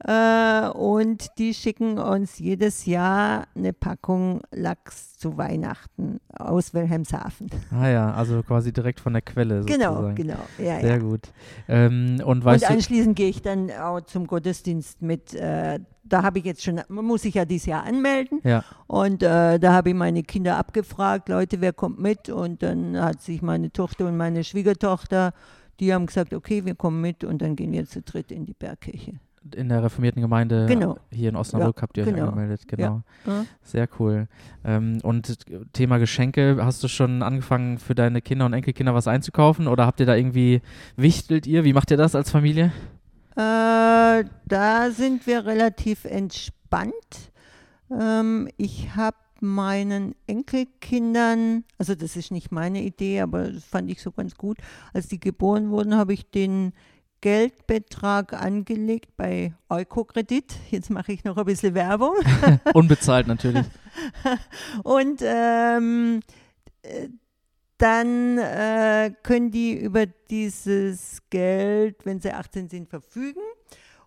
Äh, 0.00 0.68
und 0.70 1.28
die 1.38 1.54
schicken 1.54 1.98
uns 1.98 2.38
jedes 2.38 2.84
Jahr 2.84 3.46
eine 3.54 3.72
Packung 3.72 4.42
Lachs 4.50 5.16
zu 5.18 5.38
Weihnachten 5.38 6.20
aus 6.36 6.74
Wilhelmshaven. 6.74 7.48
Ah 7.70 7.88
ja, 7.88 8.12
also 8.12 8.42
quasi 8.42 8.72
direkt 8.72 9.00
von 9.00 9.12
der 9.14 9.22
Quelle 9.22 9.64
Genau, 9.64 9.92
sozusagen. 9.94 10.14
genau. 10.16 10.38
Ja, 10.58 10.80
Sehr 10.80 10.96
ja. 10.96 10.98
gut. 10.98 11.32
Ähm, 11.68 12.20
und 12.24 12.44
Und 12.44 12.70
anschließend 12.70 13.16
gehe 13.16 13.28
ich 13.28 13.40
dann 13.40 13.70
auch 13.70 14.00
zum 14.02 14.26
Gottesdienst 14.26 15.00
mit. 15.00 15.32
Äh, 15.34 15.80
da 16.06 16.22
habe 16.22 16.38
ich 16.40 16.44
jetzt 16.44 16.62
schon, 16.62 16.82
man 16.88 17.04
muss 17.06 17.22
sich 17.22 17.34
ja 17.34 17.46
dieses 17.46 17.64
Jahr 17.66 17.84
anmelden. 17.84 18.40
ja, 18.44 18.62
Und 18.86 19.22
äh, 19.22 19.58
da 19.58 19.72
habe 19.72 19.90
ich 19.90 19.94
meine 19.94 20.22
Kinder 20.22 20.58
abgefragt, 20.58 21.30
Leute, 21.30 21.62
wer 21.62 21.72
kommt 21.72 21.98
mit? 21.98 22.28
Und 22.28 22.62
dann 22.62 23.00
hat 23.00 23.22
sich 23.22 23.40
meine 23.40 23.72
Tochter 23.72 24.06
und 24.08 24.18
meine 24.18 24.44
Schwiegertochter, 24.44 25.32
die 25.80 25.94
haben 25.94 26.04
gesagt, 26.04 26.34
okay, 26.34 26.66
wir 26.66 26.74
kommen 26.74 27.00
mit 27.00 27.24
und 27.24 27.40
dann 27.40 27.56
gehen 27.56 27.72
wir 27.72 27.86
zu 27.86 28.02
dritt 28.02 28.30
in 28.30 28.44
die 28.44 28.52
Bergkirche. 28.54 29.14
In 29.54 29.68
der 29.68 29.82
reformierten 29.82 30.22
Gemeinde 30.22 30.66
Genau. 30.66 30.98
hier 31.10 31.28
in 31.28 31.36
Osnabrück 31.36 31.82
habt 31.82 31.96
ihr 31.96 32.04
euch 32.04 32.10
genau. 32.10 32.28
angemeldet, 32.28 32.66
genau. 32.66 33.02
Ja. 33.26 33.44
Sehr 33.62 33.88
cool. 33.98 34.28
Ähm, 34.64 34.98
und 35.02 35.36
Thema 35.72 35.98
Geschenke, 35.98 36.58
hast 36.60 36.82
du 36.82 36.88
schon 36.88 37.22
angefangen 37.22 37.78
für 37.78 37.94
deine 37.94 38.22
Kinder 38.22 38.46
und 38.46 38.52
Enkelkinder 38.52 38.94
was 38.94 39.06
einzukaufen 39.08 39.68
oder 39.68 39.86
habt 39.86 40.00
ihr 40.00 40.06
da 40.06 40.14
irgendwie, 40.14 40.62
wichtelt 40.96 41.46
ihr? 41.46 41.64
Wie 41.64 41.72
macht 41.72 41.90
ihr 41.90 41.96
das 41.96 42.14
als 42.14 42.30
Familie? 42.30 42.72
Äh, 43.36 44.24
da 44.46 44.90
sind 44.90 45.26
wir 45.26 45.44
relativ 45.44 46.04
entspannt. 46.04 46.92
Ähm, 47.90 48.48
ich 48.56 48.94
habe 48.96 49.16
meinen 49.40 50.14
Enkelkindern, 50.26 51.64
also 51.78 51.94
das 51.94 52.16
ist 52.16 52.30
nicht 52.30 52.50
meine 52.50 52.82
Idee, 52.82 53.20
aber 53.20 53.50
das 53.50 53.64
fand 53.64 53.90
ich 53.90 54.00
so 54.00 54.10
ganz 54.10 54.36
gut. 54.36 54.58
Als 54.92 55.08
die 55.08 55.20
geboren 55.20 55.70
wurden, 55.70 55.94
habe 55.96 56.14
ich 56.14 56.30
den 56.30 56.72
Geldbetrag 57.24 58.34
angelegt 58.34 59.16
bei 59.16 59.54
Eukokredit. 59.70 60.56
Jetzt 60.70 60.90
mache 60.90 61.10
ich 61.10 61.24
noch 61.24 61.38
ein 61.38 61.46
bisschen 61.46 61.74
Werbung. 61.74 62.16
Unbezahlt 62.74 63.26
natürlich. 63.26 63.64
Und 64.82 65.22
ähm, 65.24 66.20
äh, 66.82 67.08
dann 67.78 68.36
äh, 68.36 69.10
können 69.22 69.50
die 69.50 69.72
über 69.72 70.04
dieses 70.04 71.22
Geld, 71.30 72.04
wenn 72.04 72.20
sie 72.20 72.30
18 72.30 72.68
sind, 72.68 72.90
verfügen. 72.90 73.40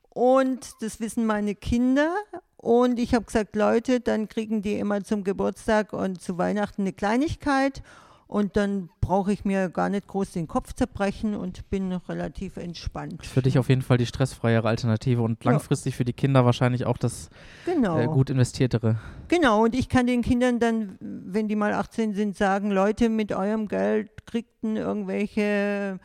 Und 0.09 0.73
das 0.81 0.99
wissen 0.99 1.25
meine 1.25 1.55
Kinder. 1.55 2.13
Und 2.55 2.99
ich 2.99 3.15
habe 3.15 3.25
gesagt, 3.25 3.55
Leute, 3.55 3.99
dann 3.99 4.27
kriegen 4.27 4.61
die 4.61 4.75
immer 4.75 5.03
zum 5.03 5.23
Geburtstag 5.23 5.91
und 5.91 6.21
zu 6.21 6.37
Weihnachten 6.37 6.83
eine 6.83 6.93
Kleinigkeit. 6.93 7.81
Und 8.27 8.57
dann 8.57 8.89
brauche 8.99 9.31
ich 9.31 9.45
mir 9.45 9.69
gar 9.69 9.87
nicht 9.87 10.05
groß 10.07 10.31
den 10.33 10.47
Kopf 10.47 10.73
zerbrechen 10.73 11.33
und 11.33 11.69
bin 11.69 11.93
relativ 11.93 12.57
entspannt. 12.57 13.25
Für 13.25 13.41
dich 13.41 13.57
auf 13.57 13.69
jeden 13.69 13.81
Fall 13.81 13.97
die 13.97 14.05
stressfreiere 14.05 14.67
Alternative 14.67 15.21
und 15.21 15.43
Ja. 15.45 15.51
langfristig 15.51 15.95
für 15.95 16.03
die 16.03 16.11
Kinder 16.13 16.43
wahrscheinlich 16.43 16.85
auch 16.85 16.97
das 16.97 17.29
Genau. 17.65 17.97
äh, 17.97 18.07
gut 18.07 18.29
investiertere. 18.29 18.97
Genau, 19.29 19.63
und 19.63 19.73
ich 19.75 19.87
kann 19.87 20.07
den 20.07 20.21
Kindern 20.23 20.59
dann, 20.59 20.97
wenn 20.99 21.47
die 21.47 21.55
mal 21.55 21.71
18 21.73 22.13
sind, 22.13 22.35
sagen, 22.35 22.69
Leute, 22.71 23.07
mit 23.07 23.31
eurem 23.31 23.69
Geld 23.69 24.25
kriegten 24.25 24.75
irgendwelche 24.75 25.99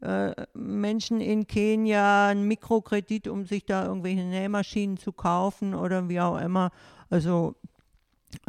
äh, 0.00 0.32
Menschen 0.54 1.20
in 1.20 1.46
Kenia 1.48 2.28
einen 2.28 2.46
Mikrokredit, 2.46 3.26
um 3.26 3.46
sich 3.46 3.64
da 3.64 3.84
irgendwelche 3.86 4.22
Nähmaschinen 4.22 4.96
zu 4.96 5.12
kaufen 5.12 5.74
oder 5.74 6.08
wie 6.08 6.20
auch 6.20 6.38
immer. 6.38 6.70
Also 7.10 7.56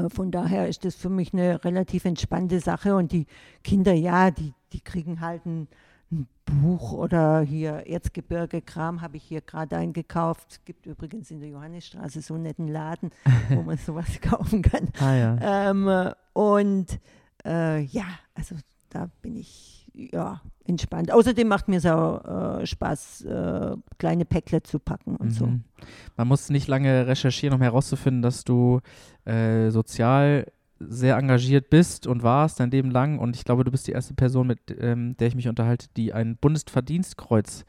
von 0.09 0.31
daher 0.31 0.67
ist 0.67 0.85
das 0.85 0.95
für 0.95 1.09
mich 1.09 1.33
eine 1.33 1.63
relativ 1.63 2.05
entspannte 2.05 2.59
Sache 2.59 2.95
und 2.95 3.11
die 3.11 3.25
Kinder, 3.63 3.93
ja, 3.93 4.31
die, 4.31 4.53
die 4.73 4.81
kriegen 4.81 5.21
halt 5.21 5.45
einen, 5.45 5.67
ein 6.11 6.27
Buch 6.45 6.91
oder 6.91 7.41
hier 7.41 7.87
Erzgebirge 7.87 8.61
Kram 8.61 9.01
habe 9.01 9.17
ich 9.17 9.23
hier 9.23 9.41
gerade 9.41 9.77
eingekauft. 9.77 10.61
Gibt 10.65 10.85
übrigens 10.85 11.31
in 11.31 11.39
der 11.39 11.49
Johannisstraße 11.49 12.21
so 12.21 12.35
einen 12.35 12.43
netten 12.43 12.67
Laden, 12.67 13.11
wo 13.49 13.61
man 13.63 13.77
sowas 13.85 14.19
kaufen 14.21 14.61
kann. 14.61 14.89
Ah 14.99 15.15
ja. 15.15 15.69
Ähm, 15.69 16.13
und 16.33 16.99
äh, 17.45 17.81
ja, 17.81 18.05
also 18.33 18.55
da 18.89 19.09
bin 19.21 19.35
ich 19.35 19.84
ja 19.95 20.41
entspannt. 20.67 21.11
Außerdem 21.11 21.47
macht 21.47 21.67
mir 21.67 21.77
es 21.77 21.85
auch 21.85 22.59
äh, 22.59 22.65
Spaß, 22.65 23.25
äh, 23.25 23.75
kleine 23.97 24.25
Päckle 24.25 24.63
zu 24.63 24.79
packen 24.79 25.15
und 25.15 25.31
so. 25.31 25.47
Mhm. 25.47 25.63
Man 26.17 26.27
muss 26.27 26.49
nicht 26.49 26.67
lange 26.67 27.07
recherchieren, 27.07 27.55
um 27.55 27.61
herauszufinden, 27.61 28.21
dass 28.21 28.43
du 28.43 28.81
äh, 29.25 29.69
sozial 29.69 30.51
sehr 30.79 31.17
engagiert 31.17 31.69
bist 31.69 32.07
und 32.07 32.23
warst 32.23 32.59
dein 32.59 32.71
Leben 32.71 32.91
lang. 32.91 33.19
Und 33.19 33.35
ich 33.35 33.45
glaube, 33.45 33.63
du 33.63 33.71
bist 33.71 33.87
die 33.87 33.91
erste 33.91 34.13
Person, 34.13 34.47
mit 34.47 34.59
ähm, 34.79 35.15
der 35.17 35.27
ich 35.27 35.35
mich 35.35 35.47
unterhalte, 35.47 35.87
die 35.95 36.13
ein 36.13 36.37
Bundesverdienstkreuz 36.37 37.65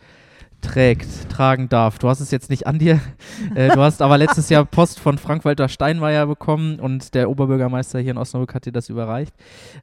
trägt, 0.61 1.31
tragen 1.31 1.69
darf. 1.69 1.99
Du 1.99 2.09
hast 2.09 2.21
es 2.21 2.31
jetzt 2.31 2.51
nicht 2.51 2.67
an 2.67 2.79
dir. 2.79 3.01
Äh, 3.55 3.69
du 3.69 3.81
hast 3.81 4.03
aber 4.03 4.19
letztes 4.19 4.49
Jahr 4.49 4.65
Post 4.65 4.99
von 4.99 5.19
Frank-Walter 5.19 5.69
Steinmeier 5.69 6.27
bekommen 6.27 6.81
und 6.81 7.15
der 7.15 7.31
Oberbürgermeister 7.31 7.99
hier 8.01 8.13
in 8.13 8.19
Osnabrück 8.19 8.55
hat 8.55 8.65
dir 8.65 8.73
das 8.73 8.89
überreicht. 8.89 9.35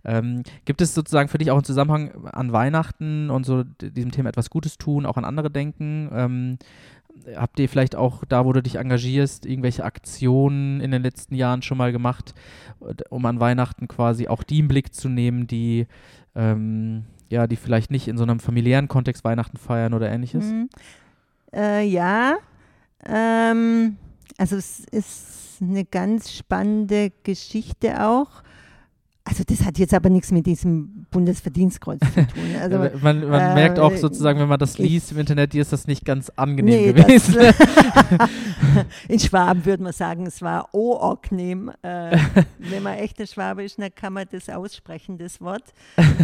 Ähm, 0.03 0.43
gibt 0.65 0.81
es 0.81 0.93
sozusagen 0.93 1.29
für 1.29 1.37
dich 1.37 1.51
auch 1.51 1.55
einen 1.55 1.63
Zusammenhang 1.63 2.25
an 2.25 2.51
Weihnachten 2.51 3.29
und 3.29 3.45
so 3.45 3.63
diesem 3.63 4.11
Thema 4.11 4.29
etwas 4.29 4.49
Gutes 4.49 4.77
tun, 4.77 5.05
auch 5.05 5.17
an 5.17 5.25
andere 5.25 5.49
denken? 5.49 6.09
Ähm, 6.13 6.57
habt 7.35 7.59
ihr 7.59 7.69
vielleicht 7.69 7.95
auch 7.95 8.23
da, 8.25 8.45
wo 8.45 8.53
du 8.53 8.61
dich 8.61 8.75
engagierst, 8.75 9.45
irgendwelche 9.45 9.83
Aktionen 9.83 10.81
in 10.81 10.91
den 10.91 11.03
letzten 11.03 11.35
Jahren 11.35 11.61
schon 11.61 11.77
mal 11.77 11.91
gemacht, 11.91 12.33
um 13.09 13.25
an 13.25 13.39
Weihnachten 13.39 13.87
quasi 13.87 14.27
auch 14.27 14.43
die 14.43 14.59
im 14.59 14.67
Blick 14.67 14.93
zu 14.93 15.09
nehmen, 15.09 15.47
die 15.47 15.87
ähm, 16.35 17.05
ja, 17.33 17.47
die 17.47 17.55
vielleicht 17.55 17.91
nicht 17.91 18.07
in 18.07 18.17
so 18.17 18.23
einem 18.23 18.39
familiären 18.39 18.87
Kontext 18.87 19.23
Weihnachten 19.23 19.57
feiern 19.57 19.93
oder 19.93 20.09
ähnliches? 20.09 20.45
Mhm. 20.45 20.69
Äh, 21.53 21.85
ja, 21.85 22.37
ähm, 23.05 23.97
also 24.37 24.55
es 24.55 24.81
ist 24.91 25.57
eine 25.61 25.83
ganz 25.83 26.31
spannende 26.31 27.11
Geschichte 27.23 28.05
auch. 28.05 28.43
Also 29.25 29.43
das 29.47 29.63
hat 29.63 29.77
jetzt 29.79 29.93
aber 29.93 30.09
nichts 30.09 30.31
mit 30.31 30.45
diesem 30.45 31.05
Bundesverdienstkreuz 31.09 31.99
zu 32.13 32.27
tun. 32.27 32.55
Also, 32.59 32.77
man, 33.01 33.27
man 33.27 33.41
äh, 33.41 33.53
merkt 33.53 33.79
auch 33.79 33.95
sozusagen, 33.95 34.39
wenn 34.39 34.49
man 34.49 34.59
das 34.59 34.77
liest 34.77 35.13
im 35.13 35.19
Internet, 35.19 35.53
dir 35.53 35.61
ist 35.61 35.71
das 35.71 35.87
nicht 35.87 36.03
ganz 36.03 36.29
angenehm 36.35 36.81
Nee, 36.81 36.93
gewesen. 36.93 37.35
das, 37.35 37.55
in 39.07 39.19
Schwaben 39.19 39.65
würde 39.65 39.83
man 39.83 39.93
sagen, 39.93 40.25
es 40.25 40.41
war 40.41 40.73
oorgnehm. 40.73 41.71
Äh, 41.83 42.17
wenn 42.59 42.83
man 42.83 42.95
echter 42.97 43.25
Schwabe 43.25 43.63
ist, 43.63 43.79
dann 43.79 43.95
kann 43.95 44.11
man 44.11 44.25
das 44.29 44.49
aussprechen, 44.49 45.17
das 45.17 45.39
Wort. 45.39 45.63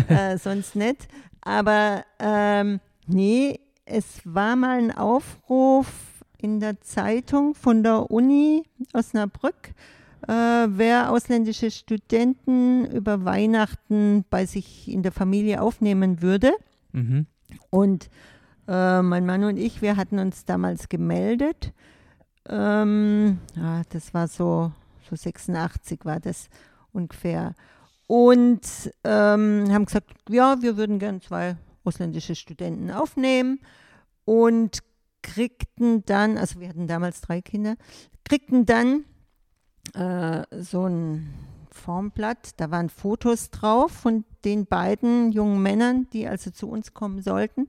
Äh, 0.10 0.38
sonst 0.38 0.76
nicht. 0.76 1.08
Aber 1.42 2.04
ähm, 2.20 2.82
nee, 3.08 3.60
es 3.86 4.22
war 4.26 4.58
mal 4.58 4.78
ein 4.78 4.92
Aufruf 4.92 5.88
in 6.38 6.60
der 6.60 6.80
Zeitung 6.82 7.56
von 7.56 7.84
der 7.84 8.12
Uni 8.12 8.64
Osnabrück, 8.94 9.74
äh, 10.30 10.68
wer 10.78 11.12
ausländische 11.12 11.72
Studenten 11.72 12.86
über 12.86 13.26
Weihnachten 13.26 14.26
bei 14.30 14.46
sich 14.46 14.88
in 14.88 15.02
der 15.02 15.12
Familie 15.12 15.60
aufnehmen 15.62 16.22
würde. 16.22 16.52
mhm. 16.92 17.26
Und 17.72 18.12
äh, 18.68 19.02
mein 19.02 19.26
Mann 19.26 19.44
und 19.44 19.58
ich, 19.58 19.82
wir 19.82 19.98
hatten 19.98 20.20
uns 20.20 20.46
damals 20.46 20.88
gemeldet. 20.88 21.74
Ähm, 22.48 23.40
ja, 23.56 23.82
das 23.90 24.14
war 24.14 24.28
so, 24.28 24.72
so 25.10 25.16
86 25.16 26.06
war 26.06 26.20
das 26.20 26.50
ungefähr. 26.92 27.56
Und 28.06 28.62
ähm, 29.04 29.66
haben 29.72 29.86
gesagt, 29.86 30.12
ja, 30.30 30.62
wir 30.62 30.78
würden 30.78 31.00
gern 31.00 31.22
zwei 31.22 31.58
ausländische 31.84 32.36
Studenten 32.36 32.92
aufnehmen 32.92 33.62
und 34.26 34.80
kriegten 35.24 36.06
dann, 36.06 36.38
also 36.38 36.60
wir 36.60 36.70
hatten 36.70 36.88
damals 36.88 37.22
drei 37.22 37.42
Kinder, 37.42 37.76
kriegten 38.24 38.68
dann 38.68 39.06
äh, 39.96 40.44
so 40.52 40.88
ein 40.88 41.34
Formblatt, 41.72 42.52
da 42.58 42.72
waren 42.72 42.90
Fotos 42.90 43.50
drauf 43.52 43.92
von 43.92 44.26
den 44.46 44.66
beiden 44.66 45.32
jungen 45.32 45.62
Männern, 45.62 46.08
die 46.14 46.28
also 46.28 46.52
zu 46.52 46.70
uns 46.70 46.94
kommen 46.94 47.22
sollten. 47.22 47.68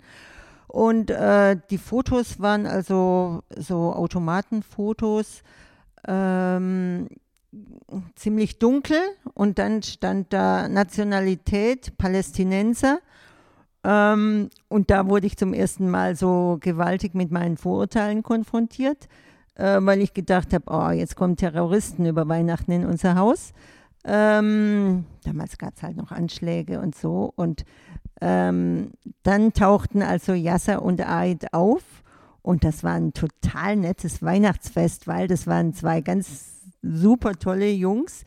Und 0.66 1.10
äh, 1.10 1.56
die 1.70 1.78
Fotos 1.78 2.40
waren 2.40 2.66
also 2.66 3.42
so 3.56 3.92
Automatenfotos, 3.92 5.42
ähm, 6.06 7.08
ziemlich 8.14 8.58
dunkel 8.58 9.00
und 9.34 9.58
dann 9.58 9.82
stand 9.82 10.32
da 10.32 10.68
Nationalität 10.68 11.98
Palästinenser. 11.98 13.00
Ähm, 13.82 14.50
und 14.68 14.90
da 14.90 15.08
wurde 15.08 15.26
ich 15.26 15.36
zum 15.36 15.54
ersten 15.54 15.90
Mal 15.90 16.14
so 16.14 16.58
gewaltig 16.60 17.14
mit 17.14 17.30
meinen 17.30 17.56
Vorurteilen 17.56 18.22
konfrontiert, 18.22 19.08
äh, 19.60 19.78
weil 19.84 20.00
ich 20.00 20.14
gedacht 20.14 20.54
habe, 20.54 20.64
oh, 20.68 20.90
jetzt 20.90 21.16
kommen 21.16 21.36
Terroristen 21.36 22.06
über 22.06 22.26
Weihnachten 22.28 22.72
in 22.72 22.86
unser 22.86 23.14
Haus. 23.16 23.52
Ähm, 24.04 25.04
damals 25.24 25.58
gab 25.58 25.76
es 25.76 25.82
halt 25.82 25.96
noch 25.96 26.10
Anschläge 26.10 26.80
und 26.80 26.94
so. 26.94 27.32
Und 27.36 27.64
ähm, 28.20 28.92
dann 29.22 29.52
tauchten 29.52 30.02
also 30.02 30.32
Yasser 30.32 30.82
und 30.82 31.00
Aid 31.06 31.52
auf. 31.52 31.82
Und 32.42 32.64
das 32.64 32.82
war 32.82 32.94
ein 32.94 33.12
total 33.12 33.76
nettes 33.76 34.22
Weihnachtsfest, 34.22 35.06
weil 35.06 35.28
das 35.28 35.46
waren 35.46 35.74
zwei 35.74 36.00
ganz 36.00 36.62
super 36.80 37.34
tolle 37.34 37.70
Jungs, 37.70 38.24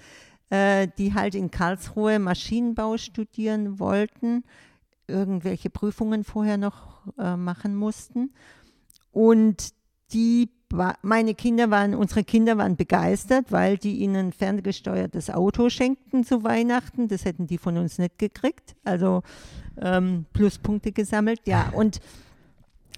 äh, 0.52 0.88
die 1.00 1.16
halt 1.16 1.34
in 1.34 1.50
Karlsruhe 1.50 2.20
Maschinenbau 2.20 2.98
studieren 2.98 3.80
wollten, 3.80 4.44
irgendwelche 5.08 5.72
Prüfungen 5.72 6.24
vorher 6.24 6.58
noch 6.58 7.08
äh, 7.18 7.36
machen 7.36 7.76
mussten. 7.76 8.34
Und 9.12 9.74
die, 10.14 10.52
meine 11.02 11.36
Kinder 11.36 11.70
waren, 11.70 11.94
unsere 11.94 12.24
Kinder 12.24 12.58
waren 12.58 12.76
begeistert, 12.76 13.52
weil 13.52 13.78
die 13.78 14.00
ihnen 14.00 14.32
ferngesteuertes 14.32 15.30
Auto 15.30 15.70
schenkten 15.70 16.24
zu 16.24 16.44
Weihnachten. 16.44 17.08
Das 17.08 17.26
hätten 17.26 17.48
die 17.48 17.58
von 17.58 17.78
uns 17.78 18.00
nicht 18.00 18.18
gekriegt. 18.18 18.76
Also 18.84 19.22
ähm, 19.80 20.26
Pluspunkte 20.34 20.92
gesammelt. 20.92 21.42
Ja, 21.46 21.70
und 21.74 22.00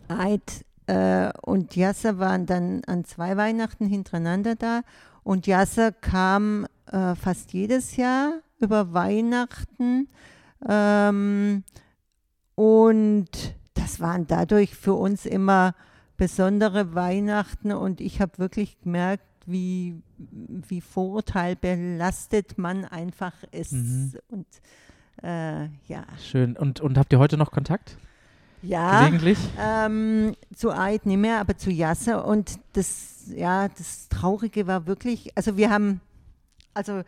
Eid 0.07 0.65
äh, 0.87 1.31
und 1.41 1.75
Yasser 1.75 2.19
waren 2.19 2.45
dann 2.45 2.83
an 2.85 3.03
zwei 3.05 3.35
Weihnachten 3.37 3.87
hintereinander 3.87 4.55
da. 4.55 4.81
Und 5.23 5.47
Yasser 5.47 5.91
kam 5.91 6.67
äh, 6.91 7.15
fast 7.15 7.53
jedes 7.53 7.97
Jahr 7.97 8.41
über 8.59 8.93
Weihnachten. 8.93 10.07
Ähm, 10.67 11.63
und 12.55 13.29
das 13.73 13.99
waren 13.99 14.27
dadurch 14.27 14.75
für 14.75 14.93
uns 14.93 15.25
immer 15.25 15.75
besondere 16.17 16.95
Weihnachten. 16.95 17.71
Und 17.71 18.01
ich 18.01 18.21
habe 18.21 18.37
wirklich 18.37 18.79
gemerkt, 18.81 19.23
wie, 19.45 20.01
wie 20.17 20.81
vorurteilbelastet 20.81 22.57
man 22.57 22.85
einfach 22.85 23.33
ist. 23.51 23.73
Mhm. 23.73 24.13
Und 24.29 24.47
äh, 25.23 25.65
ja. 25.87 26.05
Schön. 26.19 26.57
Und, 26.57 26.81
und 26.81 26.97
habt 26.97 27.13
ihr 27.13 27.19
heute 27.19 27.37
noch 27.37 27.51
Kontakt? 27.51 27.97
Ja. 28.61 28.99
Gelegentlich? 28.99 29.37
Ähm, 29.59 30.35
zu 30.55 30.71
Eid 30.71 31.05
nicht 31.05 31.17
mehr, 31.19 31.39
aber 31.39 31.57
zu 31.57 31.69
Yasser. 31.69 32.25
Und 32.25 32.59
das, 32.73 33.25
ja, 33.27 33.67
das 33.67 34.09
Traurige 34.09 34.67
war 34.67 34.87
wirklich, 34.87 35.35
also 35.37 35.57
wir 35.57 35.69
haben, 35.69 36.01
also 36.73 37.03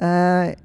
äh, 0.00 0.56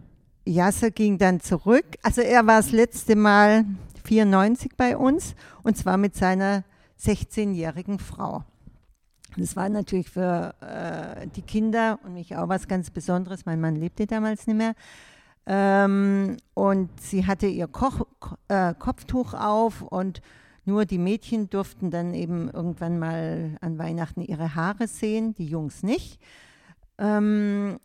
Yasser 0.45 0.91
ging 0.91 1.17
dann 1.17 1.41
zurück. 1.41 1.85
Also 2.03 2.21
er 2.21 2.47
war 2.47 2.57
das 2.57 2.71
letzte 2.71 3.15
Mal 3.15 3.65
94 4.05 4.71
bei 4.77 4.97
uns 4.97 5.35
und 5.63 5.77
zwar 5.77 5.97
mit 5.97 6.15
seiner 6.15 6.63
16-jährigen 6.99 7.99
Frau. 7.99 8.43
Das 9.37 9.55
war 9.55 9.69
natürlich 9.69 10.09
für 10.09 10.55
äh, 10.61 11.27
die 11.27 11.43
Kinder 11.43 11.99
und 12.03 12.13
mich 12.13 12.35
auch 12.35 12.49
was 12.49 12.67
ganz 12.67 12.89
Besonderes. 12.89 13.45
Mein 13.45 13.61
Mann 13.61 13.75
lebte 13.75 14.07
damals 14.07 14.47
nicht 14.47 14.57
mehr. 14.57 14.73
Ähm, 15.45 16.37
und 16.53 16.89
sie 16.99 17.25
hatte 17.25 17.47
ihr 17.47 17.67
Koch, 17.67 18.05
Ko- 18.19 18.35
äh, 18.47 18.73
Kopftuch 18.73 19.33
auf 19.33 19.81
und 19.81 20.21
nur 20.65 20.85
die 20.85 20.97
Mädchen 20.97 21.49
durften 21.49 21.89
dann 21.89 22.13
eben 22.13 22.49
irgendwann 22.49 22.99
mal 22.99 23.57
an 23.61 23.79
Weihnachten 23.79 24.21
ihre 24.21 24.53
Haare 24.55 24.87
sehen, 24.87 25.33
die 25.33 25.47
Jungs 25.47 25.81
nicht. 25.83 26.19
Ähm, 26.97 27.79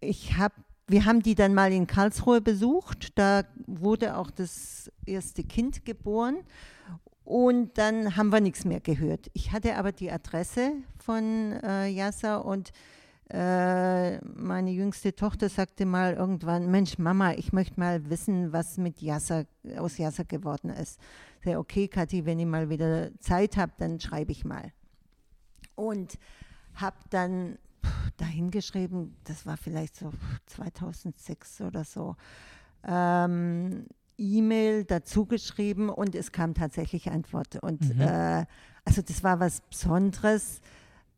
ich 0.00 0.36
hab, 0.36 0.52
wir 0.86 1.04
haben 1.04 1.22
die 1.22 1.34
dann 1.34 1.54
mal 1.54 1.72
in 1.72 1.86
Karlsruhe 1.86 2.40
besucht. 2.40 3.18
Da 3.18 3.44
wurde 3.66 4.16
auch 4.16 4.30
das 4.30 4.90
erste 5.06 5.44
Kind 5.44 5.84
geboren. 5.84 6.38
Und 7.28 7.76
dann 7.76 8.16
haben 8.16 8.32
wir 8.32 8.40
nichts 8.40 8.64
mehr 8.64 8.80
gehört. 8.80 9.30
Ich 9.34 9.52
hatte 9.52 9.76
aber 9.76 9.92
die 9.92 10.10
Adresse 10.10 10.72
von 10.98 11.52
äh, 11.62 11.86
Yasser 11.88 12.42
und 12.42 12.72
äh, 13.28 14.16
meine 14.24 14.70
jüngste 14.70 15.14
Tochter 15.14 15.50
sagte 15.50 15.84
mal 15.84 16.14
irgendwann, 16.14 16.70
Mensch, 16.70 16.96
Mama, 16.96 17.34
ich 17.34 17.52
möchte 17.52 17.78
mal 17.78 18.08
wissen, 18.08 18.54
was 18.54 18.78
mit 18.78 19.02
Yasser, 19.02 19.44
aus 19.76 19.98
Yasser 19.98 20.24
geworden 20.24 20.70
ist. 20.70 20.98
Sag, 21.44 21.58
okay, 21.58 21.86
Kathi, 21.86 22.24
wenn 22.24 22.38
ich 22.38 22.46
mal 22.46 22.70
wieder 22.70 23.10
Zeit 23.20 23.58
habe, 23.58 23.72
dann 23.76 24.00
schreibe 24.00 24.32
ich 24.32 24.46
mal. 24.46 24.72
Und 25.74 26.18
habe 26.76 26.96
dann 27.10 27.58
dahin 28.16 28.50
geschrieben, 28.50 29.18
das 29.24 29.44
war 29.44 29.58
vielleicht 29.58 29.96
so 29.96 30.12
2006 30.46 31.60
oder 31.60 31.84
so, 31.84 32.16
ähm, 32.84 33.84
E-Mail 34.18 34.84
dazu 34.84 35.24
geschrieben 35.26 35.88
und 35.88 36.14
es 36.14 36.32
kam 36.32 36.52
tatsächlich 36.54 37.10
Antwort. 37.10 37.56
Und 37.62 37.94
Mhm. 37.96 38.00
äh, 38.02 38.44
also 38.84 39.00
das 39.02 39.22
war 39.22 39.38
was 39.40 39.60
Besonderes. 39.62 40.60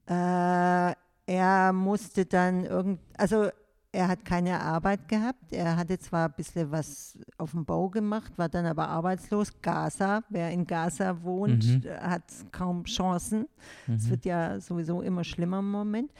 Äh, 0.06 0.92
er 1.26 1.72
musste 1.72 2.26
dann 2.26 2.64
irgend, 2.64 3.00
also 3.16 3.48
er 3.92 4.06
hat 4.08 4.24
keine 4.24 4.60
Arbeit 4.60 5.08
gehabt. 5.08 5.52
Er 5.52 5.76
hatte 5.76 5.98
zwar 5.98 6.26
ein 6.28 6.34
bisschen 6.36 6.70
was 6.70 7.18
auf 7.38 7.52
dem 7.52 7.64
Bau 7.64 7.88
gemacht, 7.88 8.32
war 8.36 8.48
dann 8.48 8.66
aber 8.66 8.88
arbeitslos. 8.88 9.52
Gaza, 9.62 10.22
wer 10.28 10.50
in 10.50 10.66
Gaza 10.66 11.22
wohnt, 11.22 11.64
Mhm. 11.84 11.90
hat 12.00 12.22
kaum 12.52 12.84
Chancen. 12.84 13.46
Es 13.88 14.04
Mhm. 14.06 14.10
wird 14.10 14.24
ja 14.26 14.60
sowieso 14.60 15.02
immer 15.02 15.24
schlimmer 15.24 15.58
im 15.60 15.70
Moment. 15.70 16.12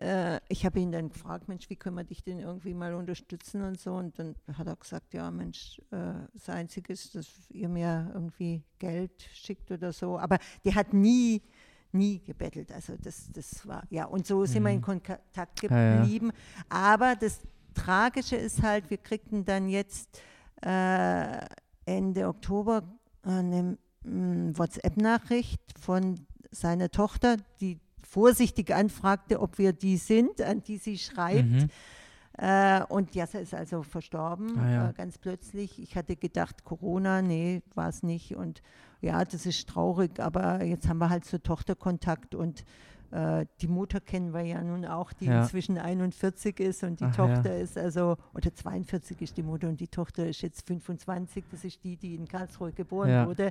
Äh, 0.00 0.40
ich 0.48 0.64
habe 0.64 0.80
ihn 0.80 0.90
dann 0.92 1.10
gefragt, 1.10 1.46
Mensch, 1.48 1.68
wie 1.68 1.76
können 1.76 1.96
wir 1.96 2.04
dich 2.04 2.22
denn 2.24 2.38
irgendwie 2.40 2.72
mal 2.72 2.94
unterstützen 2.94 3.62
und 3.62 3.78
so. 3.78 3.92
Und 3.94 4.18
dann 4.18 4.34
hat 4.54 4.66
er 4.66 4.76
gesagt, 4.76 5.12
ja 5.12 5.30
Mensch, 5.30 5.80
äh, 5.90 6.14
das 6.32 6.48
Einzige 6.48 6.92
ist, 6.92 7.14
dass 7.14 7.26
ihr 7.50 7.68
mir 7.68 8.10
irgendwie 8.14 8.62
Geld 8.78 9.12
schickt 9.34 9.70
oder 9.70 9.92
so. 9.92 10.18
Aber 10.18 10.38
der 10.64 10.74
hat 10.74 10.94
nie, 10.94 11.42
nie 11.92 12.18
gebettelt. 12.20 12.72
Also 12.72 12.94
das, 12.96 13.30
das 13.32 13.66
war, 13.66 13.82
ja, 13.90 14.06
und 14.06 14.26
so 14.26 14.44
sind 14.46 14.62
wir 14.62 14.70
in 14.70 14.78
Mhm. 14.78 14.82
Kontakt 14.82 15.62
Ja, 15.62 15.68
ja. 15.70 16.00
geblieben. 16.02 16.32
Aber 16.70 17.14
das 17.14 17.40
Tragische 17.74 18.36
ist 18.36 18.62
halt, 18.62 18.88
wir 18.88 18.98
kriegten 18.98 19.44
dann 19.44 19.68
jetzt 19.68 20.20
äh, 20.62 21.44
Ende 21.84 22.26
Oktober 22.26 22.82
eine 23.22 23.76
mm, 24.04 24.52
WhatsApp-Nachricht 24.56 25.60
von 25.78 26.26
seiner 26.50 26.90
Tochter, 26.90 27.36
die 27.60 27.78
vorsichtig 28.10 28.74
anfragte, 28.74 29.40
ob 29.40 29.58
wir 29.58 29.72
die 29.72 29.96
sind, 29.96 30.42
an 30.42 30.62
die 30.62 30.78
sie 30.78 30.98
schreibt. 30.98 31.48
Mhm. 31.48 31.68
Äh, 32.36 32.82
und 32.88 33.14
Yasser 33.14 33.40
ist 33.40 33.54
also 33.54 33.82
verstorben, 33.82 34.58
Ah, 34.58 34.70
ja. 34.70 34.90
äh, 34.90 34.92
ganz 34.94 35.18
plötzlich. 35.18 35.80
Ich 35.80 35.94
hatte 35.96 36.16
gedacht, 36.16 36.64
Corona, 36.64 37.22
nee, 37.22 37.62
war 37.74 37.88
es 37.88 38.02
nicht. 38.02 38.34
Und 38.34 38.62
ja, 39.00 39.24
das 39.24 39.46
ist 39.46 39.68
traurig, 39.68 40.18
aber 40.18 40.64
jetzt 40.64 40.88
haben 40.88 40.98
wir 40.98 41.08
halt 41.10 41.24
zur 41.24 41.42
Tochter 41.42 41.74
Kontakt 41.76 42.34
und 42.34 42.64
äh, 43.12 43.46
die 43.60 43.66
Mutter 43.68 44.00
kennen 44.00 44.32
wir 44.32 44.42
ja 44.42 44.62
nun 44.62 44.84
auch, 44.84 45.12
die 45.12 45.26
Ja. 45.26 45.42
inzwischen 45.42 45.78
41 45.78 46.60
ist 46.60 46.84
und 46.84 47.00
die 47.00 47.04
Ach, 47.04 47.16
ja. 47.18 47.26
Tochter 47.34 47.56
ist 47.58 47.76
also, 47.76 48.16
oder 48.34 48.54
42 48.54 49.20
ist 49.22 49.36
die 49.36 49.42
Mutter 49.42 49.68
und 49.68 49.80
die 49.80 49.88
Tochter 49.88 50.26
ist 50.26 50.42
jetzt 50.42 50.66
25. 50.66 51.44
Das 51.50 51.64
ist 51.64 51.82
die, 51.82 51.96
die 51.96 52.14
in 52.14 52.28
Karlsruhe 52.28 52.72
geboren 52.72 53.10
Ja. 53.10 53.26
wurde 53.26 53.50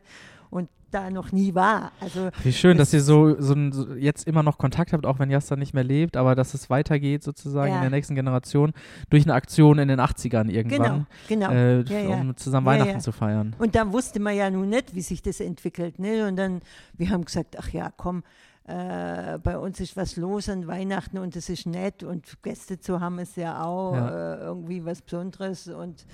und 0.49 0.69
da 0.91 1.09
noch 1.11 1.31
nie 1.31 1.53
war. 1.53 1.91
Also 1.99 2.29
Wie 2.43 2.51
schön, 2.53 2.77
dass 2.77 2.91
ihr 2.93 3.01
so, 3.01 3.39
so, 3.39 3.53
ein- 3.53 3.71
so 3.71 3.93
jetzt 3.93 4.25
immer 4.27 4.41
noch 4.43 4.57
Kontakt 4.57 4.91
habt, 4.91 5.05
auch 5.05 5.19
wenn 5.19 5.29
Jasta 5.29 5.55
nicht 5.55 5.73
mehr 5.75 5.83
lebt, 5.83 6.17
aber 6.17 6.33
dass 6.33 6.53
es 6.55 6.69
weitergeht 6.71 7.21
sozusagen 7.23 7.67
in 7.69 7.75
Ja. 7.75 7.81
der 7.81 7.89
nächsten 7.91 8.15
Generation 8.15 8.71
durch 9.11 9.23
eine 9.25 9.35
Aktion 9.35 9.77
in 9.77 9.87
den 9.87 9.99
80ern 9.99 10.47
genau, 10.47 10.57
irgendwann, 10.57 11.07
genau. 11.27 11.51
äh, 11.51 11.81
Ja, 11.83 11.99
ja. 11.99 12.15
um 12.21 12.35
zusammen 12.37 12.65
Ja, 12.65 12.71
Weihnachten 12.73 12.93
ja. 12.93 12.99
zu 12.99 13.11
feiern. 13.11 13.55
Und 13.59 13.75
da 13.75 13.91
wusste 13.93 14.19
man 14.19 14.35
ja 14.35 14.49
nun 14.49 14.69
nicht, 14.69 14.95
wie 14.95 15.01
sich 15.01 15.21
das 15.21 15.39
entwickelt. 15.41 15.99
Ne? 15.99 16.27
Und 16.27 16.37
dann, 16.37 16.61
wir 16.97 17.09
haben 17.11 17.23
gesagt, 17.25 17.57
ach 17.59 17.69
ja, 17.69 17.91
komm, 17.95 18.23
äh, 18.69 19.39
bei 19.39 19.57
uns 19.57 19.79
ist 19.79 19.97
was 19.97 20.15
los 20.15 20.47
an 20.49 20.67
Weihnachten 20.67 21.17
und 21.17 21.35
es 21.35 21.49
ist 21.49 21.65
nett 21.65 22.03
und 22.03 22.41
Gäste 22.43 22.79
zu 22.79 22.99
haben 22.99 23.17
ist 23.19 23.35
ja 23.38 23.63
auch 23.63 23.93
Ja. 23.93 24.33
Äh, 24.35 24.39
irgendwie 24.41 24.85
was 24.85 25.01
Besonderes 25.01 25.67
und 25.67 26.05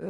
äh, 0.00 0.04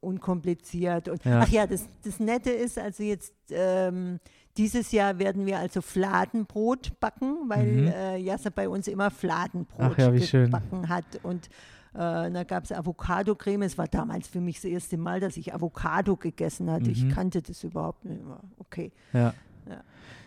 unkompliziert. 0.00 1.08
Und, 1.08 1.24
Ja. 1.24 1.40
Ach 1.42 1.48
ja, 1.48 1.66
das, 1.66 1.88
das 2.04 2.20
Nette 2.20 2.50
ist 2.50 2.78
also 2.78 3.02
jetzt, 3.02 3.34
ähm, 3.50 4.20
dieses 4.56 4.92
Jahr 4.92 5.18
werden 5.18 5.46
wir 5.46 5.58
also 5.58 5.80
Fladenbrot 5.82 6.98
backen, 7.00 7.48
weil 7.48 7.66
Mhm. 7.66 7.86
äh, 7.88 8.16
Jasser 8.16 8.50
bei 8.50 8.68
uns 8.68 8.88
immer 8.88 9.10
Fladenbrot 9.10 9.98
ja, 9.98 10.10
gebacken 10.10 10.88
hat 10.88 11.04
und 11.22 11.46
äh, 11.94 12.30
da 12.30 12.44
gab 12.44 12.64
es 12.64 12.72
Avocado-Creme. 12.72 13.62
Es 13.62 13.76
war 13.78 13.88
damals 13.88 14.28
für 14.28 14.40
mich 14.40 14.56
das 14.56 14.64
erste 14.66 14.96
Mal, 14.98 15.20
dass 15.20 15.36
ich 15.36 15.52
Avocado 15.54 16.16
gegessen 16.16 16.70
hatte. 16.70 16.90
Ich 16.90 17.04
Mhm. 17.04 17.08
kannte 17.10 17.42
das 17.42 17.64
überhaupt 17.64 18.04
nicht. 18.04 18.20
Aber 18.24 18.40
Okay. 18.58 18.92
Ja. 19.12 19.32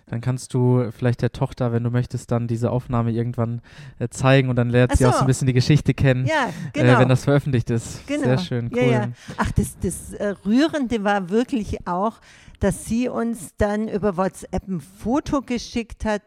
Dann 0.08 0.22
kannst 0.22 0.54
du 0.54 0.92
vielleicht 0.92 1.22
der 1.22 1.32
Tochter, 1.32 1.72
wenn 1.72 1.84
du 1.84 1.90
möchtest, 1.90 2.32
dann 2.32 2.48
diese 2.48 2.72
Aufnahme 2.72 3.12
irgendwann 3.12 3.62
äh, 4.00 4.10
zeigen 4.10 4.50
und 4.50 4.56
dann 4.58 4.70
lernt 4.70 4.92
Ach 4.94 4.98
sie 4.98 5.06
auch 5.06 5.14
so. 5.14 5.18
so 5.20 5.24
ein 5.24 5.28
bisschen 5.28 5.48
die 5.48 5.54
Geschichte 5.54 5.94
kennen, 5.94 6.26
Ja, 6.26 6.50
genau. 6.74 6.94
äh, 6.94 7.00
wenn 7.00 7.10
das 7.10 7.24
veröffentlicht 7.24 7.70
ist. 7.70 8.06
Genau. 8.08 8.24
Sehr 8.24 8.38
schön, 8.40 8.70
cool. 8.74 8.80
Ja, 8.82 8.92
ja. 8.92 9.08
Ach, 9.38 9.52
das, 9.52 9.78
das 9.80 10.14
äh, 10.14 10.36
Rührende 10.46 11.04
war 11.04 11.30
wirklich 11.30 11.88
auch, 11.88 12.20
dass 12.60 12.86
sie 12.86 13.10
uns 13.10 13.54
dann 13.58 13.88
über 13.88 14.18
WhatsApp 14.18 14.68
ein 14.68 14.82
Foto 14.82 15.42
geschickt 15.42 16.06
hat, 16.06 16.22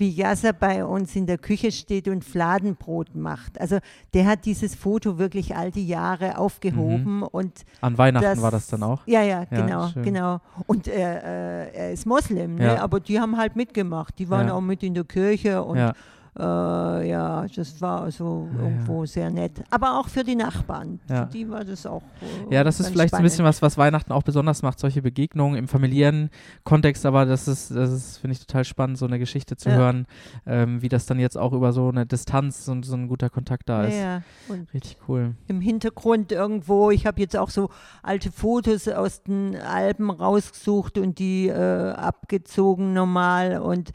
wie 0.00 0.08
Yasser 0.10 0.52
bei 0.52 0.84
uns 0.84 1.14
in 1.14 1.26
der 1.26 1.38
Küche 1.38 1.70
steht 1.70 2.08
und 2.08 2.24
Fladenbrot 2.24 3.14
macht. 3.14 3.60
Also 3.60 3.78
der 4.14 4.26
hat 4.26 4.46
dieses 4.46 4.74
Foto 4.74 5.18
wirklich 5.18 5.54
all 5.54 5.70
die 5.70 5.86
Jahre 5.86 6.38
aufgehoben 6.38 7.22
und 7.22 7.64
An 7.82 7.96
Weihnachten 7.98 8.24
das, 8.24 8.42
war 8.42 8.50
das 8.50 8.66
dann 8.66 8.82
auch. 8.82 9.02
Ja, 9.06 9.22
ja, 9.22 9.40
Ja, 9.40 9.44
genau, 9.62 9.88
schön. 9.88 10.02
genau. 10.02 10.40
Und 10.66 10.88
er, 10.88 11.22
äh, 11.24 11.76
er 11.76 11.92
ist 11.92 12.06
Moslem, 12.06 12.54
ne? 12.56 12.64
Ja. 12.64 12.82
aber 12.82 12.98
die 13.00 13.20
haben 13.20 13.36
halt 13.36 13.54
mitgemacht. 13.56 14.18
Die 14.18 14.28
waren 14.30 14.48
Ja. 14.48 14.54
auch 14.54 14.60
mit 14.62 14.82
in 14.82 14.94
der 14.94 15.04
Kirche 15.04 15.62
und 15.62 15.76
Ja. 15.78 15.92
Äh, 16.38 17.08
ja, 17.08 17.46
das 17.54 17.80
war 17.80 18.02
also 18.02 18.48
Ja, 18.54 18.62
irgendwo 18.62 19.04
sehr 19.06 19.30
nett. 19.30 19.52
Aber 19.70 19.98
auch 19.98 20.08
für 20.08 20.22
die 20.24 20.36
Nachbarn. 20.36 21.00
Ja. 21.08 21.26
Für 21.26 21.32
die 21.32 21.48
war 21.50 21.64
das 21.64 21.86
auch. 21.86 22.02
Äh, 22.50 22.54
Ja, 22.54 22.64
das 22.64 22.78
ist 22.80 22.90
vielleicht 22.90 23.10
so 23.12 23.16
ein 23.16 23.22
bisschen 23.22 23.38
spannend. 23.38 23.48
was, 23.56 23.62
was 23.62 23.78
Weihnachten 23.78 24.12
auch 24.12 24.22
besonders 24.22 24.62
macht, 24.62 24.78
solche 24.78 25.02
Begegnungen 25.02 25.58
im 25.58 25.68
familiären 25.68 26.30
Kontext, 26.64 27.04
aber 27.06 27.26
das 27.26 27.48
ist, 27.48 27.70
das 27.70 27.90
ist, 27.90 28.18
finde 28.18 28.32
ich, 28.32 28.40
total 28.46 28.64
spannend, 28.64 28.98
so 28.98 29.06
eine 29.06 29.18
Geschichte 29.18 29.56
zu 29.56 29.70
Ja. 29.70 29.76
hören, 29.76 30.06
ähm, 30.46 30.82
wie 30.82 30.88
das 30.88 31.06
dann 31.06 31.18
jetzt 31.18 31.36
auch 31.36 31.52
über 31.52 31.72
so 31.72 31.88
eine 31.88 32.06
Distanz 32.06 32.68
und 32.68 32.84
so 32.84 32.94
ein 32.94 33.08
guter 33.08 33.28
Kontakt 33.30 33.68
da 33.68 33.84
ist. 33.84 33.94
Ja, 33.96 34.00
ja. 34.00 34.22
Und 34.48 34.72
Richtig 34.72 34.96
cool. 35.08 35.34
im 35.48 35.60
Hintergrund 35.60 36.32
irgendwo, 36.32 36.90
ich 36.90 37.06
habe 37.06 37.20
jetzt 37.20 37.36
auch 37.36 37.50
so 37.50 37.70
alte 38.02 38.30
Fotos 38.30 38.86
aus 38.88 39.22
den 39.22 39.56
Alben 39.56 40.10
rausgesucht 40.10 40.98
und 40.98 41.18
die 41.18 41.48
äh, 41.48 41.90
abgezogen 41.92 42.92
normal 42.92 43.58
und 43.60 43.90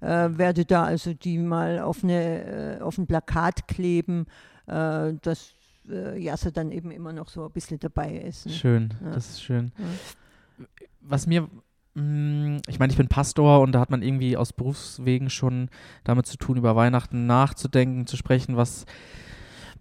äh, 0.00 0.28
werde 0.30 0.64
da 0.64 0.84
also 0.84 1.14
die 1.14 1.38
mal 1.38 1.80
auf, 1.80 2.02
eine, 2.04 2.78
äh, 2.78 2.80
auf 2.80 2.98
ein 2.98 3.06
Plakat 3.06 3.66
kleben, 3.68 4.26
äh, 4.66 5.12
dass 5.22 5.52
äh, 5.90 6.18
Jasse 6.22 6.52
dann 6.52 6.70
eben 6.70 6.90
immer 6.90 7.12
noch 7.12 7.28
so 7.28 7.44
ein 7.46 7.52
bisschen 7.52 7.78
dabei 7.80 8.12
ist. 8.16 8.46
Ne? 8.46 8.52
Schön, 8.52 8.94
Ja. 9.04 9.12
das 9.12 9.30
ist 9.30 9.42
schön. 9.42 9.72
Ja. 9.78 10.64
Was 11.00 11.26
mir, 11.26 11.48
mh, 11.94 12.60
ich 12.68 12.78
meine, 12.78 12.90
ich 12.92 12.96
bin 12.98 13.08
Pastor 13.08 13.60
und 13.60 13.72
da 13.72 13.80
hat 13.80 13.90
man 13.90 14.02
irgendwie 14.02 14.36
aus 14.36 14.52
Berufswegen 14.52 15.30
schon 15.30 15.68
damit 16.04 16.26
zu 16.26 16.36
tun, 16.36 16.56
über 16.58 16.76
Weihnachten 16.76 17.26
nachzudenken, 17.26 18.06
zu 18.06 18.16
sprechen, 18.16 18.56
was 18.56 18.84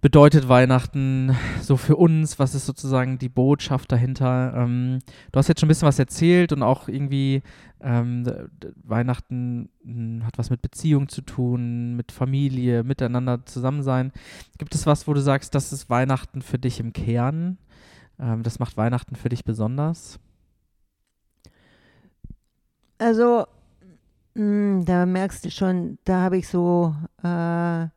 bedeutet 0.02 0.48
Weihnachten 0.48 1.36
so 1.62 1.78
für 1.78 1.96
uns, 1.96 2.40
was 2.40 2.56
ist 2.56 2.66
sozusagen 2.66 3.18
die 3.18 3.30
Botschaft 3.30 3.92
dahinter. 3.92 4.54
Ähm, 4.56 5.00
du 5.32 5.38
hast 5.38 5.48
jetzt 5.48 5.60
schon 5.60 5.68
ein 5.68 5.70
bisschen 5.70 5.88
was 5.88 6.00
erzählt 6.00 6.54
und 6.54 6.64
auch 6.64 6.88
irgendwie 6.88 7.42
ähm, 7.82 8.26
Weihnachten 8.84 9.70
mh, 9.84 10.26
hat 10.26 10.38
was 10.38 10.50
mit 10.50 10.62
Beziehung 10.62 11.10
zu 11.10 11.22
tun, 11.22 11.96
mit 11.96 12.12
Familie, 12.12 12.84
miteinander 12.84 13.46
zusammen 13.46 13.84
sein. 13.84 14.12
Gibt 14.58 14.76
es 14.76 14.86
was, 14.86 15.08
wo 15.08 15.14
du 15.14 15.22
sagst, 15.22 15.56
das 15.56 15.74
ist 15.74 15.90
Weihnachten 15.90 16.42
für 16.42 16.60
dich 16.60 16.80
im 16.80 16.94
Kern? 16.94 17.58
Ähm, 18.20 18.44
das 18.44 18.60
macht 18.60 18.78
Weihnachten 18.78 19.16
für 19.16 19.30
dich 19.30 19.46
besonders? 19.46 20.20
Also, 23.00 23.46
mh, 24.36 24.86
da 24.86 25.06
merkst 25.06 25.46
du 25.46 25.52
schon, 25.52 25.98
da 26.04 26.22
habe 26.22 26.38
ich 26.38 26.48
so 26.48 26.96
äh, 27.24 27.88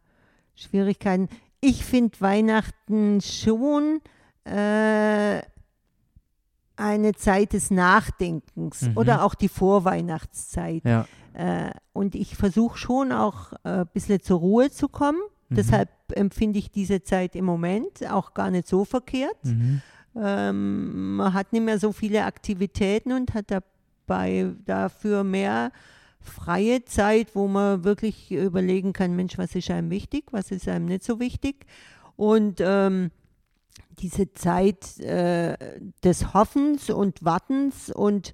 Schwierigkeiten. 0.55 1.29
Ich 1.61 1.85
finde 1.85 2.21
Weihnachten 2.21 3.21
schon 3.21 4.01
äh, 4.45 5.41
eine 6.77 7.13
Zeit 7.15 7.53
des 7.53 7.71
Nachdenkens 7.71 8.83
Mhm. 8.83 8.97
oder 8.97 9.25
auch 9.25 9.35
die 9.35 9.49
Vorweihnachtszeit. 9.49 10.83
Ja. 10.85 11.07
Äh, 11.35 11.73
und 11.93 12.15
ich 12.15 12.37
versuche 12.37 12.79
schon 12.79 13.13
auch 13.13 13.53
äh, 13.65 13.81
ein 13.81 13.87
bisschen 13.93 14.21
zur 14.23 14.39
Ruhe 14.41 14.71
zu 14.71 14.89
kommen. 14.89 15.21
Mhm. 15.51 15.55
Deshalb 15.57 15.91
empfinde 16.15 16.59
ich 16.59 16.71
diese 16.71 17.03
Zeit 17.03 17.37
im 17.37 17.45
Moment 17.45 18.09
auch 18.11 18.33
gar 18.35 18.51
nicht 18.51 18.67
so 18.67 18.85
verkehrt. 18.85 19.37
Mhm. 19.45 19.83
Ähm, 20.17 21.17
man 21.17 21.35
hat 21.35 21.53
nicht 21.53 21.65
mehr 21.65 21.79
so 21.79 21.93
viele 21.93 22.25
Aktivitäten 22.25 23.13
und 23.13 23.35
hat 23.35 23.47
dabei 23.51 24.53
dafür 24.65 25.23
mehr 25.23 25.71
freie 26.21 26.85
Zeit, 26.85 27.35
wo 27.35 27.49
man 27.49 27.85
wirklich 27.85 28.31
überlegen 28.31 28.93
kann, 28.93 29.17
Mensch, 29.17 29.39
was 29.39 29.55
ist 29.55 29.71
einem 29.71 29.91
wichtig, 29.91 30.27
was 30.33 30.51
ist 30.51 30.69
einem 30.69 30.87
nicht 30.87 31.05
so 31.05 31.19
wichtig. 31.19 31.67
Und 32.17 32.61
ähm, 32.61 33.11
diese 33.99 34.33
Zeit 34.33 34.99
äh, 35.01 35.57
des 36.05 36.35
Hoffens 36.35 36.91
und 36.91 37.25
Wartens 37.25 37.91
und 37.91 38.33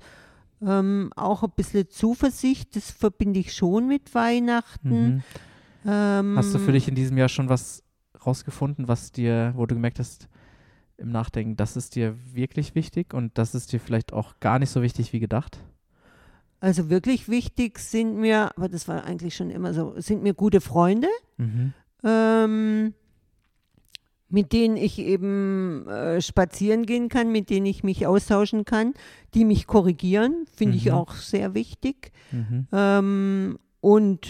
ähm, 0.62 1.12
auch 1.16 1.42
ein 1.42 1.52
bisschen 1.54 1.88
Zuversicht, 1.90 2.76
das 2.76 2.90
verbinde 2.90 3.40
ich 3.40 3.54
schon 3.54 3.88
mit 3.88 4.14
Weihnachten. 4.14 5.16
Mhm. 5.16 5.22
Ähm, 5.86 6.34
Hast 6.36 6.54
du 6.54 6.58
für 6.58 6.72
dich 6.72 6.88
in 6.88 6.94
diesem 6.94 7.16
Jahr 7.18 7.28
schon 7.28 7.48
was 7.48 7.82
rausgefunden, 8.24 8.88
was 8.88 9.12
dir, 9.12 9.52
wo 9.56 9.66
du 9.66 9.74
gemerkt 9.74 9.98
hast, 9.98 10.28
im 10.98 11.10
Nachdenken, 11.10 11.56
das 11.56 11.76
ist 11.76 11.94
dir 11.94 12.16
wirklich 12.32 12.74
wichtig 12.74 13.12
und 13.12 13.36
das 13.36 13.54
ist 13.54 13.72
dir 13.72 13.80
vielleicht 13.80 14.12
auch 14.12 14.40
gar 14.40 14.58
nicht 14.58 14.70
so 14.70 14.80
wichtig 14.82 15.12
wie 15.12 15.20
gedacht? 15.20 15.58
Also 16.60 16.88
wirklich 16.90 17.28
wichtig 17.28 17.78
sind 17.78 18.16
mir, 18.16 18.50
aber 18.56 18.68
das 18.68 18.88
war 18.88 19.04
eigentlich 19.04 19.36
schon 19.36 19.50
immer 19.50 19.74
so, 19.74 19.94
sind 20.00 20.22
mir 20.22 20.34
gute 20.34 20.60
Freunde. 20.60 21.08
Mhm. 21.36 21.72
Ähm, 22.02 22.94
mit 24.28 24.52
denen 24.52 24.76
ich 24.76 24.98
eben 24.98 25.86
äh, 25.88 26.20
spazieren 26.20 26.84
gehen 26.84 27.08
kann, 27.08 27.30
mit 27.30 27.48
denen 27.48 27.66
ich 27.66 27.84
mich 27.84 28.06
austauschen 28.06 28.64
kann, 28.64 28.94
die 29.34 29.44
mich 29.44 29.66
korrigieren, 29.68 30.46
finde 30.52 30.76
ich 30.76 30.86
Mhm. 30.86 30.92
auch 30.92 31.12
sehr 31.14 31.54
wichtig. 31.54 32.10
Mhm. 32.32 32.66
Ähm, 32.72 33.58
und 33.80 34.26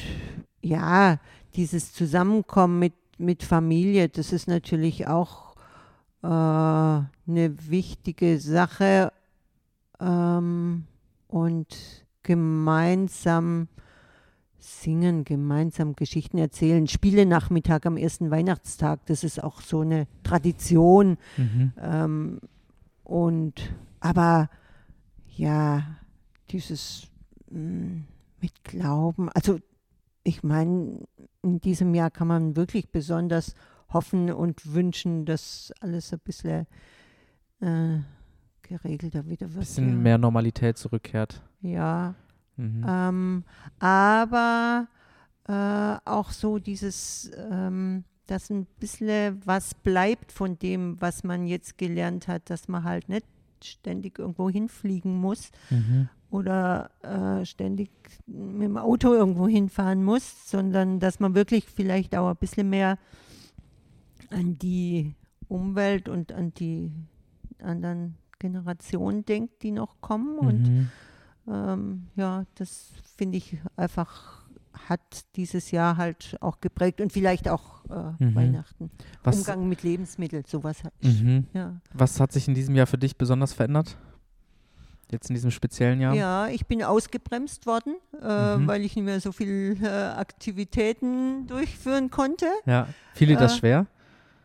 ja, 0.60 1.18
dieses 1.54 1.92
Zusammenkommen 1.94 2.78
mit, 2.78 2.92
mit 3.16 3.42
Familie, 3.42 4.10
das 4.10 4.32
ist 4.32 4.48
natürlich 4.48 5.06
auch 5.06 5.54
äh, 6.22 6.26
eine 6.26 7.06
wichtige 7.26 8.38
Sache. 8.38 9.12
Ähm, 9.98 10.84
und 11.28 12.05
gemeinsam 12.26 13.68
singen, 14.58 15.24
gemeinsam 15.24 15.94
Geschichten 15.94 16.38
erzählen. 16.38 16.88
Spielenachmittag 16.88 17.86
am 17.86 17.96
ersten 17.96 18.32
Weihnachtstag, 18.32 19.06
das 19.06 19.22
ist 19.22 19.42
auch 19.42 19.60
so 19.60 19.80
eine 19.80 20.08
Tradition. 20.24 21.18
Mhm. 21.36 21.72
Ähm, 21.80 22.40
und 23.04 23.72
aber 24.00 24.50
ja, 25.36 25.98
dieses 26.50 27.06
mh, 27.48 28.02
mit 28.40 28.64
Glauben, 28.64 29.28
also 29.28 29.60
ich 30.24 30.42
meine, 30.42 31.06
in 31.42 31.60
diesem 31.60 31.94
Jahr 31.94 32.10
kann 32.10 32.26
man 32.26 32.56
wirklich 32.56 32.90
besonders 32.90 33.54
hoffen 33.92 34.32
und 34.32 34.74
wünschen, 34.74 35.26
dass 35.26 35.72
alles 35.80 36.12
ein 36.12 36.18
bisschen 36.24 36.66
äh, 37.60 37.98
geregelter 38.66 39.26
wieder 39.28 39.48
wird. 39.52 39.60
Bisschen 39.60 39.88
ja. 39.88 39.94
mehr 39.94 40.18
Normalität 40.18 40.78
zurückkehrt. 40.78 41.42
Ja, 41.60 42.14
Mhm. 42.58 42.86
ähm, 42.88 43.44
aber 43.78 44.88
äh, 45.46 45.98
auch 46.08 46.30
so 46.30 46.58
dieses, 46.58 47.30
ähm, 47.50 48.04
dass 48.26 48.48
ein 48.50 48.66
bisschen 48.80 49.40
was 49.44 49.74
bleibt 49.74 50.32
von 50.32 50.58
dem, 50.58 50.98
was 51.00 51.22
man 51.22 51.46
jetzt 51.46 51.76
gelernt 51.78 52.28
hat, 52.28 52.48
dass 52.50 52.66
man 52.66 52.82
halt 52.84 53.08
nicht 53.10 53.26
ständig 53.62 54.18
irgendwo 54.18 54.48
hinfliegen 54.50 55.14
muss 55.16 55.50
Mhm. 55.70 56.08
oder 56.30 56.90
äh, 57.02 57.44
ständig 57.44 57.90
mit 58.26 58.62
dem 58.68 58.78
Auto 58.78 59.12
irgendwo 59.12 59.46
hinfahren 59.46 60.02
muss, 60.02 60.50
sondern 60.50 60.98
dass 60.98 61.20
man 61.20 61.34
wirklich 61.34 61.66
vielleicht 61.66 62.16
auch 62.16 62.28
ein 62.30 62.36
bisschen 62.36 62.70
mehr 62.70 62.98
an 64.30 64.58
die 64.58 65.14
Umwelt 65.48 66.08
und 66.08 66.32
an 66.32 66.52
die 66.54 66.90
anderen 67.62 68.16
Generationen 68.52 69.24
denkt, 69.24 69.62
die 69.62 69.70
noch 69.72 70.00
kommen. 70.00 70.38
Und 70.38 70.68
Mhm. 70.68 70.88
ähm, 71.48 72.06
ja, 72.16 72.44
das 72.54 72.92
finde 73.16 73.38
ich 73.38 73.56
einfach 73.76 74.44
hat 74.88 75.00
dieses 75.36 75.70
Jahr 75.70 75.96
halt 75.96 76.36
auch 76.42 76.60
geprägt 76.60 77.00
und 77.00 77.10
vielleicht 77.12 77.48
auch 77.48 77.84
äh, 77.88 78.24
Mhm. 78.24 78.34
Weihnachten. 78.34 78.90
Was, 79.24 79.38
Umgang 79.38 79.68
mit 79.68 79.82
Lebensmitteln, 79.82 80.44
sowas. 80.46 80.82
mhm. 81.02 81.46
Ja. 81.54 81.80
Was 81.94 82.20
hat 82.20 82.30
sich 82.32 82.46
in 82.46 82.54
diesem 82.54 82.74
Jahr 82.76 82.86
für 82.86 82.98
dich 82.98 83.16
besonders 83.16 83.52
verändert? 83.54 83.96
Jetzt 85.10 85.30
in 85.30 85.34
diesem 85.34 85.50
speziellen 85.50 86.00
Jahr? 86.00 86.14
ja, 86.14 86.48
ich 86.48 86.66
bin 86.66 86.82
ausgebremst 86.82 87.64
worden, 87.66 87.94
äh, 88.20 88.56
Mhm. 88.58 88.66
weil 88.66 88.82
ich 88.82 88.94
nicht 88.96 89.04
mehr 89.04 89.20
so 89.20 89.32
viele 89.32 89.74
äh, 89.80 90.14
Aktivitäten 90.16 91.46
durchführen 91.46 92.10
konnte. 92.10 92.46
Ja. 92.66 92.88
Fiel 93.14 93.28
dir 93.28 93.36
das 93.36 93.54
Äh, 93.54 93.58
schwer? 93.58 93.86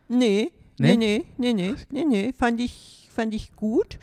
Nee? 0.08 0.50
nee, 0.78 0.96
nee, 0.96 1.24
nee, 1.36 1.52
nee, 1.52 1.74
nee, 1.90 2.04
nee, 2.04 2.32
fand 2.32 2.60
ich, 2.60 3.01
fand 3.12 3.34
ich 3.34 3.54
gut. 3.54 3.98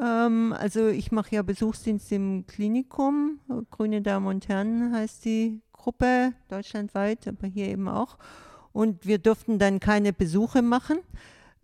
Ähm, 0.00 0.54
also 0.58 0.88
ich 0.88 1.12
mache 1.12 1.36
ja 1.36 1.42
Besuchsdienst 1.42 2.12
im 2.12 2.46
Klinikum, 2.46 3.40
Grüne 3.70 4.02
Damen 4.02 4.26
und 4.26 4.48
Herren 4.48 4.94
heißt 4.94 5.24
die 5.24 5.60
Gruppe, 5.72 6.32
deutschlandweit, 6.48 7.26
aber 7.26 7.46
hier 7.46 7.68
eben 7.68 7.88
auch. 7.88 8.18
Und 8.72 9.06
wir 9.06 9.18
durften 9.18 9.58
dann 9.58 9.80
keine 9.80 10.12
Besuche 10.12 10.62
machen. 10.62 10.98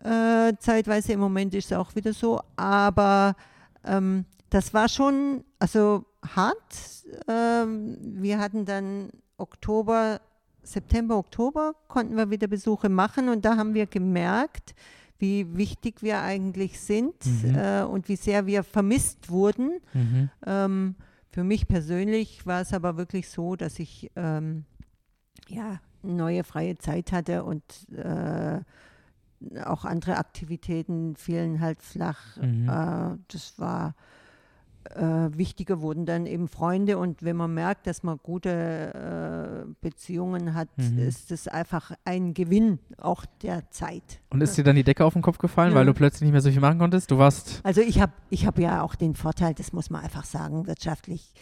Äh, 0.03 0.55
zeitweise 0.59 1.13
im 1.13 1.21
Moment 1.21 1.55
ist 1.55 1.67
es 1.67 1.77
auch 1.77 1.95
wieder 1.95 2.13
so, 2.13 2.41
aber 2.57 3.37
ähm, 3.85 4.25
das 4.51 4.75
war 4.75 4.89
schon 4.89 5.45
also 5.59 6.05
hart. 6.35 7.05
Ähm, 7.29 7.99
wir 8.01 8.39
hatten 8.39 8.65
dann 8.65 9.11
Oktober, 9.37 10.21
September, 10.63 11.17
Oktober 11.17 11.75
konnten 11.89 12.17
wir 12.17 12.31
wieder 12.31 12.47
Besuche 12.47 12.89
machen 12.89 13.29
und 13.29 13.45
da 13.45 13.57
haben 13.57 13.75
wir 13.75 13.87
gemerkt, 13.87 14.75
wie 15.25 15.57
wichtig 15.57 16.03
wir 16.03 16.21
eigentlich 16.21 16.79
sind 16.79 17.15
Mhm. 17.25 17.55
äh, 17.57 17.83
und 17.83 18.09
wie 18.09 18.17
sehr 18.17 18.45
wir 18.47 18.63
vermisst 18.63 19.31
wurden. 19.31 19.81
Mhm. 19.95 20.31
Ähm, 20.47 20.95
für 21.31 21.45
mich 21.45 21.67
persönlich 21.67 22.47
war 22.47 22.61
es 22.61 22.75
aber 22.75 22.97
wirklich 22.99 23.29
so, 23.31 23.57
dass 23.57 23.79
ich 23.79 24.11
ähm, 24.17 24.65
ja, 25.49 25.81
neue 26.03 26.45
freie 26.45 26.77
Zeit 26.77 27.11
hatte 27.11 27.43
und 27.45 27.65
äh, 27.91 28.61
auch 29.65 29.85
andere 29.85 30.19
Aktivitäten 30.19 31.17
fielen 31.17 31.61
halt 31.61 31.83
flach. 31.83 32.37
Mhm. 32.37 32.69
Äh, 32.69 33.17
das 33.29 33.59
war 33.59 33.95
äh, 34.95 35.37
wichtiger 35.37 35.81
wurden 35.81 36.07
dann 36.07 36.27
eben 36.27 36.49
Freunde 36.49 36.99
und 36.99 37.23
wenn 37.23 37.37
man 37.37 37.53
merkt, 37.55 37.87
dass 37.87 38.03
man 38.03 38.19
gute 38.23 38.51
äh, 38.51 39.75
Beziehungen 39.81 40.55
hat, 40.55 40.69
Mhm. 40.77 40.99
ist 40.99 41.31
das 41.31 41.49
einfach 41.49 41.93
ein 42.05 42.35
Gewinn 42.35 42.79
auch 42.99 43.25
der 43.43 43.71
Zeit. 43.71 44.21
Und 44.31 44.41
ist 44.43 44.57
dir 44.57 44.65
dann 44.65 44.77
die 44.77 44.85
Decke 44.85 45.05
auf 45.05 45.13
den 45.15 45.23
Kopf 45.23 45.39
gefallen, 45.39 45.71
Ja. 45.73 45.77
weil 45.77 45.87
du 45.87 45.95
plötzlich 45.95 46.23
nicht 46.23 46.33
mehr 46.33 46.41
so 46.41 46.51
viel 46.51 46.61
machen 46.61 46.79
konntest? 46.79 47.11
Du 47.11 47.19
warst. 47.19 47.61
Also 47.65 47.81
ich 47.81 48.01
habe 48.01 48.13
ich 48.31 48.47
hab 48.47 48.59
ja 48.59 48.83
auch 48.83 48.95
den 48.95 49.15
Vorteil, 49.15 49.55
das 49.55 49.73
muss 49.73 49.91
man 49.91 50.03
einfach 50.03 50.25
sagen, 50.25 50.67
wirtschaftlich 50.67 51.33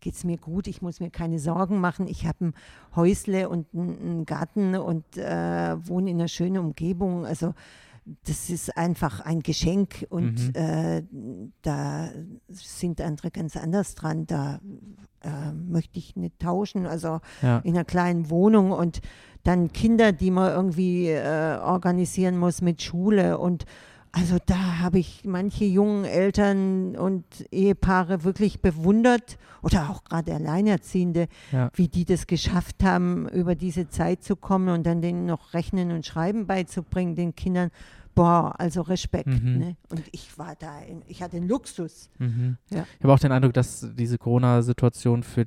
geht 0.00 0.14
es 0.14 0.24
mir 0.24 0.36
gut, 0.36 0.66
ich 0.66 0.82
muss 0.82 0.98
mir 0.98 1.10
keine 1.10 1.38
Sorgen 1.38 1.78
machen. 1.80 2.08
Ich 2.08 2.26
habe 2.26 2.46
ein 2.46 2.54
Häusle 2.96 3.48
und 3.48 3.66
einen 3.72 4.26
Garten 4.26 4.74
und 4.74 5.04
äh, 5.16 5.76
wohne 5.86 6.10
in 6.10 6.18
einer 6.18 6.26
schönen 6.28 6.58
Umgebung. 6.58 7.24
Also 7.24 7.54
das 8.24 8.50
ist 8.50 8.76
einfach 8.76 9.20
ein 9.20 9.40
Geschenk 9.40 10.06
und 10.10 10.48
Mhm. 10.48 10.54
äh, 10.54 11.02
da 11.62 12.08
sind 12.48 13.00
andere 13.00 13.30
ganz 13.30 13.56
anders 13.56 13.94
dran. 13.94 14.26
Da 14.26 14.60
äh, 15.20 15.52
möchte 15.52 15.98
ich 16.00 16.16
nicht 16.16 16.38
tauschen. 16.40 16.86
Also 16.86 17.20
Ja. 17.42 17.58
in 17.58 17.74
einer 17.74 17.84
kleinen 17.84 18.28
Wohnung 18.28 18.72
und 18.72 19.00
dann 19.44 19.72
Kinder, 19.72 20.12
die 20.12 20.30
man 20.32 20.50
irgendwie 20.52 21.08
äh, 21.10 21.58
organisieren 21.62 22.38
muss 22.38 22.60
mit 22.60 22.82
Schule 22.82 23.38
und 23.38 23.64
also 24.12 24.36
da 24.44 24.78
habe 24.80 24.98
ich 24.98 25.22
manche 25.24 25.64
jungen 25.64 26.04
Eltern 26.04 26.96
und 26.96 27.24
Ehepaare 27.50 28.24
wirklich 28.24 28.60
bewundert 28.60 29.38
oder 29.62 29.88
auch 29.90 30.04
gerade 30.04 30.34
Alleinerziehende, 30.34 31.28
Ja. 31.50 31.70
wie 31.74 31.88
die 31.88 32.04
das 32.04 32.26
geschafft 32.26 32.84
haben, 32.84 33.26
über 33.30 33.54
diese 33.54 33.88
Zeit 33.88 34.22
zu 34.22 34.36
kommen 34.36 34.68
und 34.68 34.84
dann 34.84 35.00
denen 35.00 35.24
noch 35.24 35.54
Rechnen 35.54 35.90
und 35.92 36.04
Schreiben 36.04 36.46
beizubringen, 36.46 37.14
den 37.14 37.34
Kindern. 37.34 37.70
Boah, 38.14 38.54
also 38.58 38.82
Respekt. 38.82 39.28
Mhm. 39.28 39.58
Ne? 39.58 39.76
Und 39.88 40.02
ich 40.12 40.38
war 40.38 40.54
da, 40.58 40.80
in, 40.80 41.02
ich 41.06 41.22
hatte 41.22 41.36
den 41.36 41.48
Luxus. 41.48 42.10
Mhm. 42.18 42.58
Ja. 42.70 42.84
Ich 42.98 43.04
habe 43.04 43.12
auch 43.14 43.18
den 43.18 43.32
Eindruck, 43.32 43.54
dass 43.54 43.86
diese 43.94 44.18
Corona-Situation 44.18 45.22
für 45.22 45.46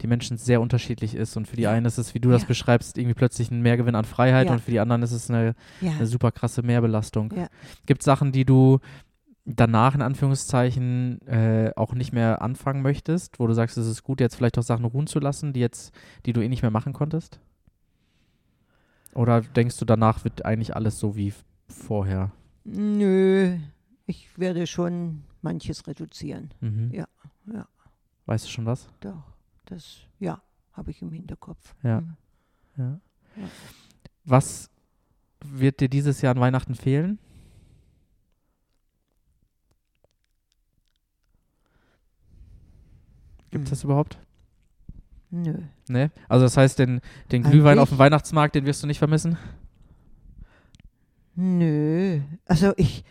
die 0.00 0.06
Menschen 0.08 0.36
sehr 0.36 0.60
unterschiedlich 0.60 1.14
ist. 1.14 1.36
Und 1.36 1.46
für 1.46 1.54
die 1.56 1.68
einen 1.68 1.86
ist 1.86 1.98
es, 1.98 2.14
wie 2.14 2.20
du 2.20 2.30
das 2.30 2.42
Ja. 2.42 2.48
beschreibst, 2.48 2.98
irgendwie 2.98 3.14
plötzlich 3.14 3.50
ein 3.52 3.62
Mehrgewinn 3.62 3.94
an 3.94 4.04
Freiheit 4.04 4.46
Ja. 4.48 4.52
und 4.54 4.60
für 4.60 4.72
die 4.72 4.80
anderen 4.80 5.02
ist 5.02 5.12
es 5.12 5.30
eine, 5.30 5.54
eine 5.80 6.06
super 6.06 6.32
krasse 6.32 6.62
Mehrbelastung. 6.62 7.32
Gibt 7.86 8.00
es 8.02 8.04
Sachen, 8.04 8.32
die 8.32 8.44
du 8.44 8.80
danach 9.44 9.94
in 9.94 10.02
Anführungszeichen 10.02 11.20
äh, 11.26 11.72
auch 11.76 11.94
nicht 11.94 12.12
mehr 12.12 12.42
anfangen 12.42 12.82
möchtest, 12.82 13.38
wo 13.40 13.46
du 13.46 13.54
sagst, 13.54 13.76
es 13.76 13.86
ist 13.86 14.02
gut, 14.02 14.20
jetzt 14.20 14.36
vielleicht 14.36 14.58
auch 14.58 14.62
Sachen 14.62 14.84
ruhen 14.84 15.06
zu 15.06 15.18
lassen, 15.18 15.52
die 15.52 15.60
jetzt, 15.60 15.92
die 16.26 16.32
du 16.32 16.40
eh 16.40 16.48
nicht 16.48 16.62
mehr 16.62 16.70
machen 16.70 16.92
konntest? 16.92 17.40
Oder 19.14 19.40
denkst 19.42 19.76
du, 19.78 19.84
danach 19.84 20.24
wird 20.24 20.44
eigentlich 20.44 20.74
alles 20.74 20.98
so 20.98 21.16
wie 21.16 21.32
vorher? 21.68 22.32
Nö, 22.64 23.58
ich 24.06 24.38
werde 24.38 24.66
schon 24.66 25.24
manches 25.40 25.86
reduzieren. 25.86 26.52
Mhm. 26.60 26.90
Ja, 26.92 27.08
ja. 27.46 27.66
Weißt 28.26 28.46
du 28.46 28.50
schon 28.50 28.66
was? 28.66 28.88
Doch, 29.00 29.22
das, 29.64 30.00
ja, 30.18 30.40
habe 30.72 30.90
ich 30.90 31.02
im 31.02 31.12
Hinterkopf. 31.12 31.74
Ja. 31.82 32.00
Mhm. 32.00 32.16
Ja. 32.76 33.00
Ja. 33.36 33.48
Was 34.24 34.70
wird 35.44 35.80
dir 35.80 35.88
dieses 35.88 36.20
Jahr 36.22 36.34
an 36.34 36.40
Weihnachten 36.40 36.74
fehlen? 36.74 37.18
Gibt 43.50 43.64
es 43.64 43.70
das 43.70 43.84
überhaupt? 43.84 44.18
Nö. 45.30 45.54
Ne? 45.88 46.10
Also 46.28 46.44
das 46.44 46.56
heißt, 46.56 46.78
den, 46.78 47.00
den 47.32 47.42
Glühwein 47.42 47.78
auf 47.78 47.90
dem 47.90 47.98
Weihnachtsmarkt, 47.98 48.54
den 48.54 48.64
wirst 48.64 48.82
du 48.82 48.86
nicht 48.86 48.98
vermissen? 48.98 49.36
Nö. 51.34 52.20
Also 52.46 52.72
ich, 52.76 53.04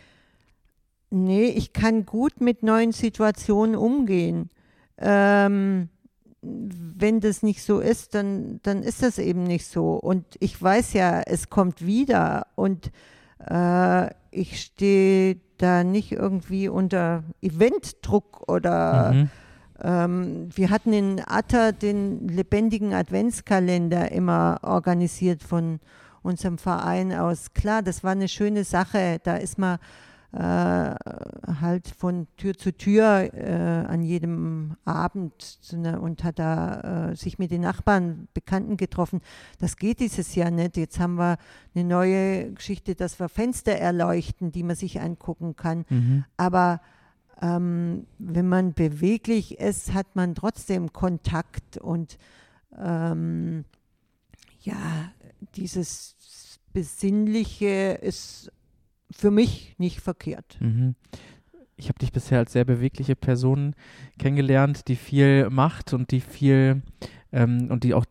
nee, 1.10 1.46
ich 1.46 1.72
kann 1.72 2.06
gut 2.06 2.40
mit 2.40 2.62
neuen 2.62 2.92
Situationen 2.92 3.76
umgehen. 3.76 4.50
Ähm, 4.98 5.88
wenn 6.42 7.20
das 7.20 7.42
nicht 7.42 7.62
so 7.62 7.80
ist, 7.80 8.14
dann, 8.14 8.60
dann 8.62 8.82
ist 8.82 9.02
das 9.02 9.18
eben 9.18 9.44
nicht 9.44 9.66
so. 9.66 9.94
Und 9.94 10.24
ich 10.40 10.60
weiß 10.60 10.92
ja, 10.94 11.20
es 11.20 11.50
kommt 11.50 11.84
wieder 11.86 12.46
und 12.56 12.90
äh, 13.48 14.10
ich 14.30 14.60
stehe 14.60 15.36
da 15.58 15.84
nicht 15.84 16.12
irgendwie 16.12 16.68
unter 16.68 17.22
Eventdruck 17.40 18.48
oder 18.48 19.12
Mhm. 19.12 19.30
Ähm, 19.82 20.48
wir 20.54 20.70
hatten 20.70 20.92
in 20.92 21.20
Atta 21.26 21.72
den 21.72 22.28
lebendigen 22.28 22.94
Adventskalender 22.94 24.12
immer 24.12 24.60
organisiert 24.62 25.42
von 25.42 25.80
unserem 26.22 26.58
Verein 26.58 27.12
aus. 27.12 27.52
Klar, 27.54 27.82
das 27.82 28.04
war 28.04 28.12
eine 28.12 28.28
schöne 28.28 28.64
Sache. 28.64 29.20
Da 29.22 29.36
ist 29.36 29.58
man 29.58 29.78
äh, 30.32 30.38
halt 30.38 31.88
von 31.98 32.26
Tür 32.38 32.56
zu 32.56 32.72
Tür 32.72 33.30
äh, 33.34 33.86
an 33.86 34.02
jedem 34.02 34.76
Abend 34.86 35.58
ne, 35.72 36.00
und 36.00 36.24
hat 36.24 36.38
da 36.38 37.10
äh, 37.10 37.16
sich 37.16 37.38
mit 37.38 37.50
den 37.50 37.60
Nachbarn, 37.60 38.28
Bekannten 38.32 38.78
getroffen. 38.78 39.20
Das 39.58 39.76
geht 39.76 40.00
dieses 40.00 40.34
Jahr 40.34 40.50
nicht. 40.50 40.78
Jetzt 40.78 40.98
haben 40.98 41.16
wir 41.16 41.36
eine 41.74 41.84
neue 41.84 42.52
Geschichte, 42.52 42.94
dass 42.94 43.20
wir 43.20 43.28
Fenster 43.28 43.72
erleuchten, 43.72 44.52
die 44.52 44.62
man 44.62 44.74
sich 44.74 45.02
angucken 45.02 45.54
kann. 45.54 45.84
Mhm. 45.90 46.24
Aber 46.38 46.80
ähm, 47.42 48.06
wenn 48.18 48.48
man 48.48 48.72
beweglich 48.72 49.58
ist, 49.58 49.92
hat 49.92 50.16
man 50.16 50.34
trotzdem 50.34 50.94
Kontakt 50.94 51.76
und 51.76 52.16
ähm, 52.78 53.66
ja, 54.60 55.12
dieses 55.54 56.16
Besinnliche 56.72 57.98
ist 58.00 58.50
für 59.10 59.30
mich 59.30 59.74
nicht 59.78 60.00
verkehrt. 60.00 60.56
Mhm. 60.60 60.94
Ich 61.76 61.88
habe 61.88 61.98
dich 61.98 62.12
bisher 62.12 62.38
als 62.38 62.52
sehr 62.52 62.64
bewegliche 62.64 63.16
Person 63.16 63.74
kennengelernt, 64.18 64.88
die 64.88 64.96
viel 64.96 65.50
macht 65.50 65.92
und 65.92 66.10
die 66.10 66.20
viel 66.20 66.82
ähm, 67.32 67.70
und 67.70 67.84
die 67.84 67.94
auch 67.94 68.04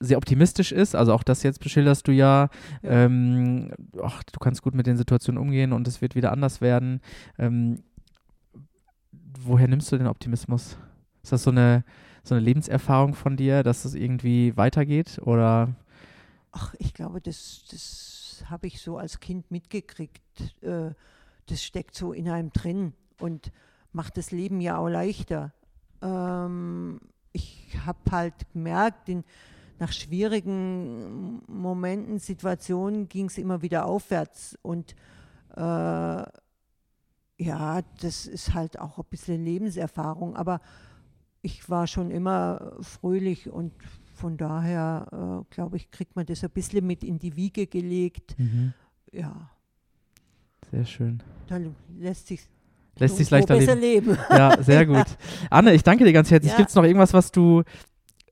sehr 0.00 0.16
optimistisch 0.16 0.72
ist. 0.72 0.94
Also 0.94 1.12
auch 1.12 1.22
das 1.22 1.42
jetzt 1.42 1.60
beschilderst 1.60 2.06
du 2.06 2.12
ja. 2.12 2.50
Ja. 2.82 2.90
Ähm, 2.90 3.72
ach, 4.02 4.22
du 4.22 4.38
kannst 4.38 4.62
gut 4.62 4.74
mit 4.74 4.86
den 4.86 4.96
Situationen 4.96 5.40
umgehen 5.40 5.72
und 5.72 5.88
es 5.88 6.00
wird 6.00 6.14
wieder 6.14 6.32
anders 6.32 6.60
werden. 6.60 7.00
Ähm, 7.38 7.82
woher 9.40 9.68
nimmst 9.68 9.90
du 9.90 9.98
den 9.98 10.06
Optimismus? 10.06 10.76
Ist 11.22 11.32
das 11.32 11.42
so 11.42 11.50
eine, 11.50 11.84
so 12.22 12.34
eine 12.34 12.44
Lebenserfahrung 12.44 13.14
von 13.14 13.36
dir, 13.36 13.62
dass 13.62 13.84
es 13.84 13.94
irgendwie 13.94 14.56
weitergeht? 14.56 15.20
Oder 15.22 15.74
Ach, 16.60 16.74
ich 16.78 16.92
glaube, 16.92 17.20
das, 17.20 17.62
das 17.70 18.42
habe 18.46 18.66
ich 18.66 18.80
so 18.80 18.98
als 18.98 19.20
Kind 19.20 19.52
mitgekriegt. 19.52 20.20
Äh, 20.60 20.90
das 21.46 21.62
steckt 21.62 21.94
so 21.94 22.12
in 22.12 22.28
einem 22.28 22.52
drin 22.52 22.94
und 23.20 23.52
macht 23.92 24.16
das 24.16 24.32
Leben 24.32 24.60
ja 24.60 24.78
auch 24.78 24.88
leichter. 24.88 25.52
Ähm, 26.02 26.98
ich 27.32 27.78
habe 27.86 27.98
halt 28.10 28.34
gemerkt, 28.52 29.08
in, 29.08 29.22
nach 29.78 29.92
schwierigen 29.92 31.42
Momenten, 31.46 32.18
Situationen 32.18 33.08
ging 33.08 33.26
es 33.26 33.38
immer 33.38 33.62
wieder 33.62 33.86
aufwärts. 33.86 34.58
Und 34.62 34.96
äh, 35.54 35.60
ja, 35.60 36.32
das 38.00 38.26
ist 38.26 38.52
halt 38.52 38.80
auch 38.80 38.98
ein 38.98 39.04
bisschen 39.08 39.44
Lebenserfahrung. 39.44 40.34
Aber 40.34 40.60
ich 41.40 41.70
war 41.70 41.86
schon 41.86 42.10
immer 42.10 42.72
fröhlich 42.80 43.48
und 43.48 43.72
von 44.18 44.36
daher, 44.36 45.06
äh, 45.48 45.54
glaube 45.54 45.76
ich, 45.76 45.90
kriegt 45.90 46.16
man 46.16 46.26
das 46.26 46.42
ein 46.44 46.50
bisschen 46.50 46.86
mit 46.86 47.04
in 47.04 47.18
die 47.18 47.36
Wiege 47.36 47.66
gelegt. 47.66 48.38
Mhm. 48.38 48.72
Ja, 49.12 49.48
sehr 50.70 50.84
schön. 50.84 51.22
dann 51.46 51.74
lässt 51.98 52.26
sich 52.26 52.40
Lässt 52.98 53.16
sich 53.16 53.30
leichter 53.30 53.54
leben. 53.56 53.80
leben. 53.80 54.18
Ja, 54.28 54.60
sehr 54.60 54.84
gut. 54.92 55.06
Anne, 55.50 55.72
ich 55.72 55.84
danke 55.84 56.04
dir 56.04 56.12
ganz 56.12 56.30
herzlich. 56.32 56.50
Ja. 56.50 56.56
Gibt 56.56 56.70
es 56.70 56.74
noch 56.74 56.82
irgendwas, 56.82 57.14
was 57.14 57.30
du, 57.30 57.62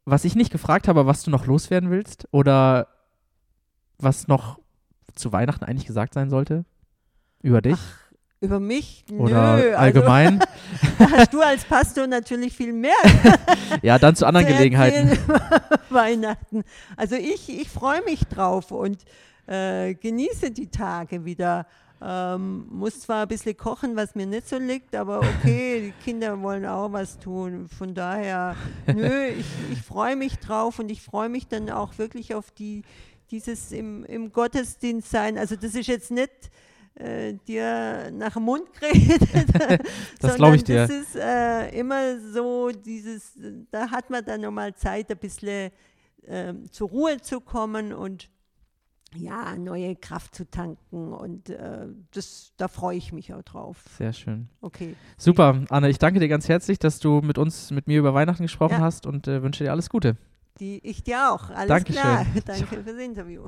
was 0.05 0.25
ich 0.25 0.35
nicht 0.35 0.51
gefragt 0.51 0.88
habe, 0.88 1.07
was 1.07 1.22
du 1.22 1.31
noch 1.31 1.46
loswerden 1.46 1.88
willst? 1.90 2.27
Oder 2.33 2.88
was 3.99 4.27
noch 4.27 4.59
zu 5.14 5.33
Weihnachten 5.33 5.64
eigentlich 5.64 5.87
gesagt 5.87 6.14
sein 6.14 6.31
sollte? 6.31 6.64
Über 7.42 7.62
dich? 7.62 7.79
Über 8.40 8.61
mich? 8.61 9.05
Oder 9.16 9.57
Nö, 9.57 9.75
allgemein? 9.75 10.40
Also, 10.40 10.46
da 10.99 11.11
hast 11.11 11.33
du 11.33 11.40
als 11.40 11.64
Pastor 11.64 12.07
natürlich 12.07 12.55
viel 12.55 12.72
mehr 12.72 12.92
ja, 13.83 13.99
dann 13.99 14.14
zu 14.14 14.27
anderen 14.27 14.46
zu 14.46 14.53
Gelegenheiten. 14.53 15.18
Weihnachten. 15.90 16.62
Also 16.96 17.16
ich, 17.16 17.49
ich 17.49 17.70
freue 17.70 18.03
mich 18.05 18.20
drauf 18.27 18.72
und 18.72 19.05
äh, 19.46 19.94
genieße 19.94 20.51
die 20.51 20.68
Tage 20.68 21.25
wieder. 21.25 21.66
Ähm, 22.03 22.66
muss 22.70 23.01
zwar 23.01 23.22
ein 23.22 23.29
bisschen 23.29 23.57
kochen, 23.57 23.96
was 23.96 24.14
mir 24.14 24.27
nicht 24.27 24.46
so 24.46 24.59
liegt, 24.59 24.94
aber 24.94 25.20
okay, 25.20 25.81
die 25.81 26.05
Kinder 26.05 26.42
wollen 26.42 26.66
auch 26.66 26.92
was 26.92 27.18
tun. 27.18 27.68
Von 27.70 27.94
daher, 27.94 28.55
nö, 28.87 29.29
ich, 29.29 29.46
ich 29.72 29.81
freue 29.81 30.14
mich 30.14 30.38
drauf 30.38 30.79
und 30.79 30.90
ich 30.90 31.01
freue 31.01 31.31
mich 31.31 31.49
dann 31.49 31.70
auch 31.70 31.96
wirklich 31.96 32.35
auf 32.35 32.51
die, 32.51 32.83
dieses 33.31 33.72
im, 33.72 34.05
im 34.05 34.31
Gottesdienst 34.31 35.11
sein. 35.11 35.38
Also 35.38 35.57
das 35.57 35.75
ist 35.75 35.87
jetzt 35.87 36.11
nicht 36.11 36.51
äh, 36.97 37.35
dir 37.47 38.11
nach 38.13 38.35
dem 38.35 38.45
Mund 38.45 38.65
geredet. 38.73 39.21
Das 40.21 40.37
glaube 40.37 40.57
ich 40.57 40.65
dir. 40.65 40.87
Das 40.87 40.91
ist 40.91 41.17
äh, 41.17 41.79
immer 41.79 42.19
so, 42.21 42.71
dieses, 42.71 43.33
da 43.71 43.91
hat 43.91 44.11
man 44.11 44.25
dann 44.25 44.41
nochmal 44.41 44.75
Zeit, 44.75 45.11
ein 45.11 45.19
bisschen 45.19 45.71
ähm, 46.27 46.71
zur 46.73 46.89
Ruhe 46.89 47.21
zu 47.21 47.41
kommen 47.41 47.93
und 47.93 48.31
ja, 49.15 49.57
neue 49.57 49.95
Kraft 49.97 50.35
zu 50.35 50.51
tanken. 50.51 51.13
Und 51.13 51.51
äh, 51.51 51.87
das, 52.13 52.53
da 52.57 52.69
freue 52.69 52.97
ich 52.97 53.13
mich 53.13 53.33
auch 53.33 53.43
drauf. 53.43 53.83
Sehr 53.97 54.13
schön. 54.13 54.49
Okay. 54.61 54.95
Super, 55.17 55.63
Anne, 55.71 55.89
ich 55.89 55.99
danke 55.99 56.21
dir 56.21 56.29
ganz 56.29 56.49
herzlich, 56.49 56.79
dass 56.79 56.99
du 56.99 57.21
mit 57.21 57.39
uns, 57.39 57.71
mit 57.71 57.87
mir 57.87 57.99
über 57.99 58.15
Weihnachten 58.15 58.43
gesprochen 58.43 58.73
Ja. 58.73 58.81
hast 58.81 59.07
und 59.07 59.29
äh, 59.29 59.43
wünsche 59.43 59.65
dir 59.65 59.71
alles 59.71 59.89
Gute. 59.89 60.17
Die, 60.59 60.81
ich 60.83 61.05
dir 61.05 61.31
auch. 61.33 61.51
Alles 61.51 61.69
Dankeschön. 61.69 62.03
klar. 62.03 62.27
Danke 62.47 62.83
fürs 62.83 62.99
Interview. 62.99 63.47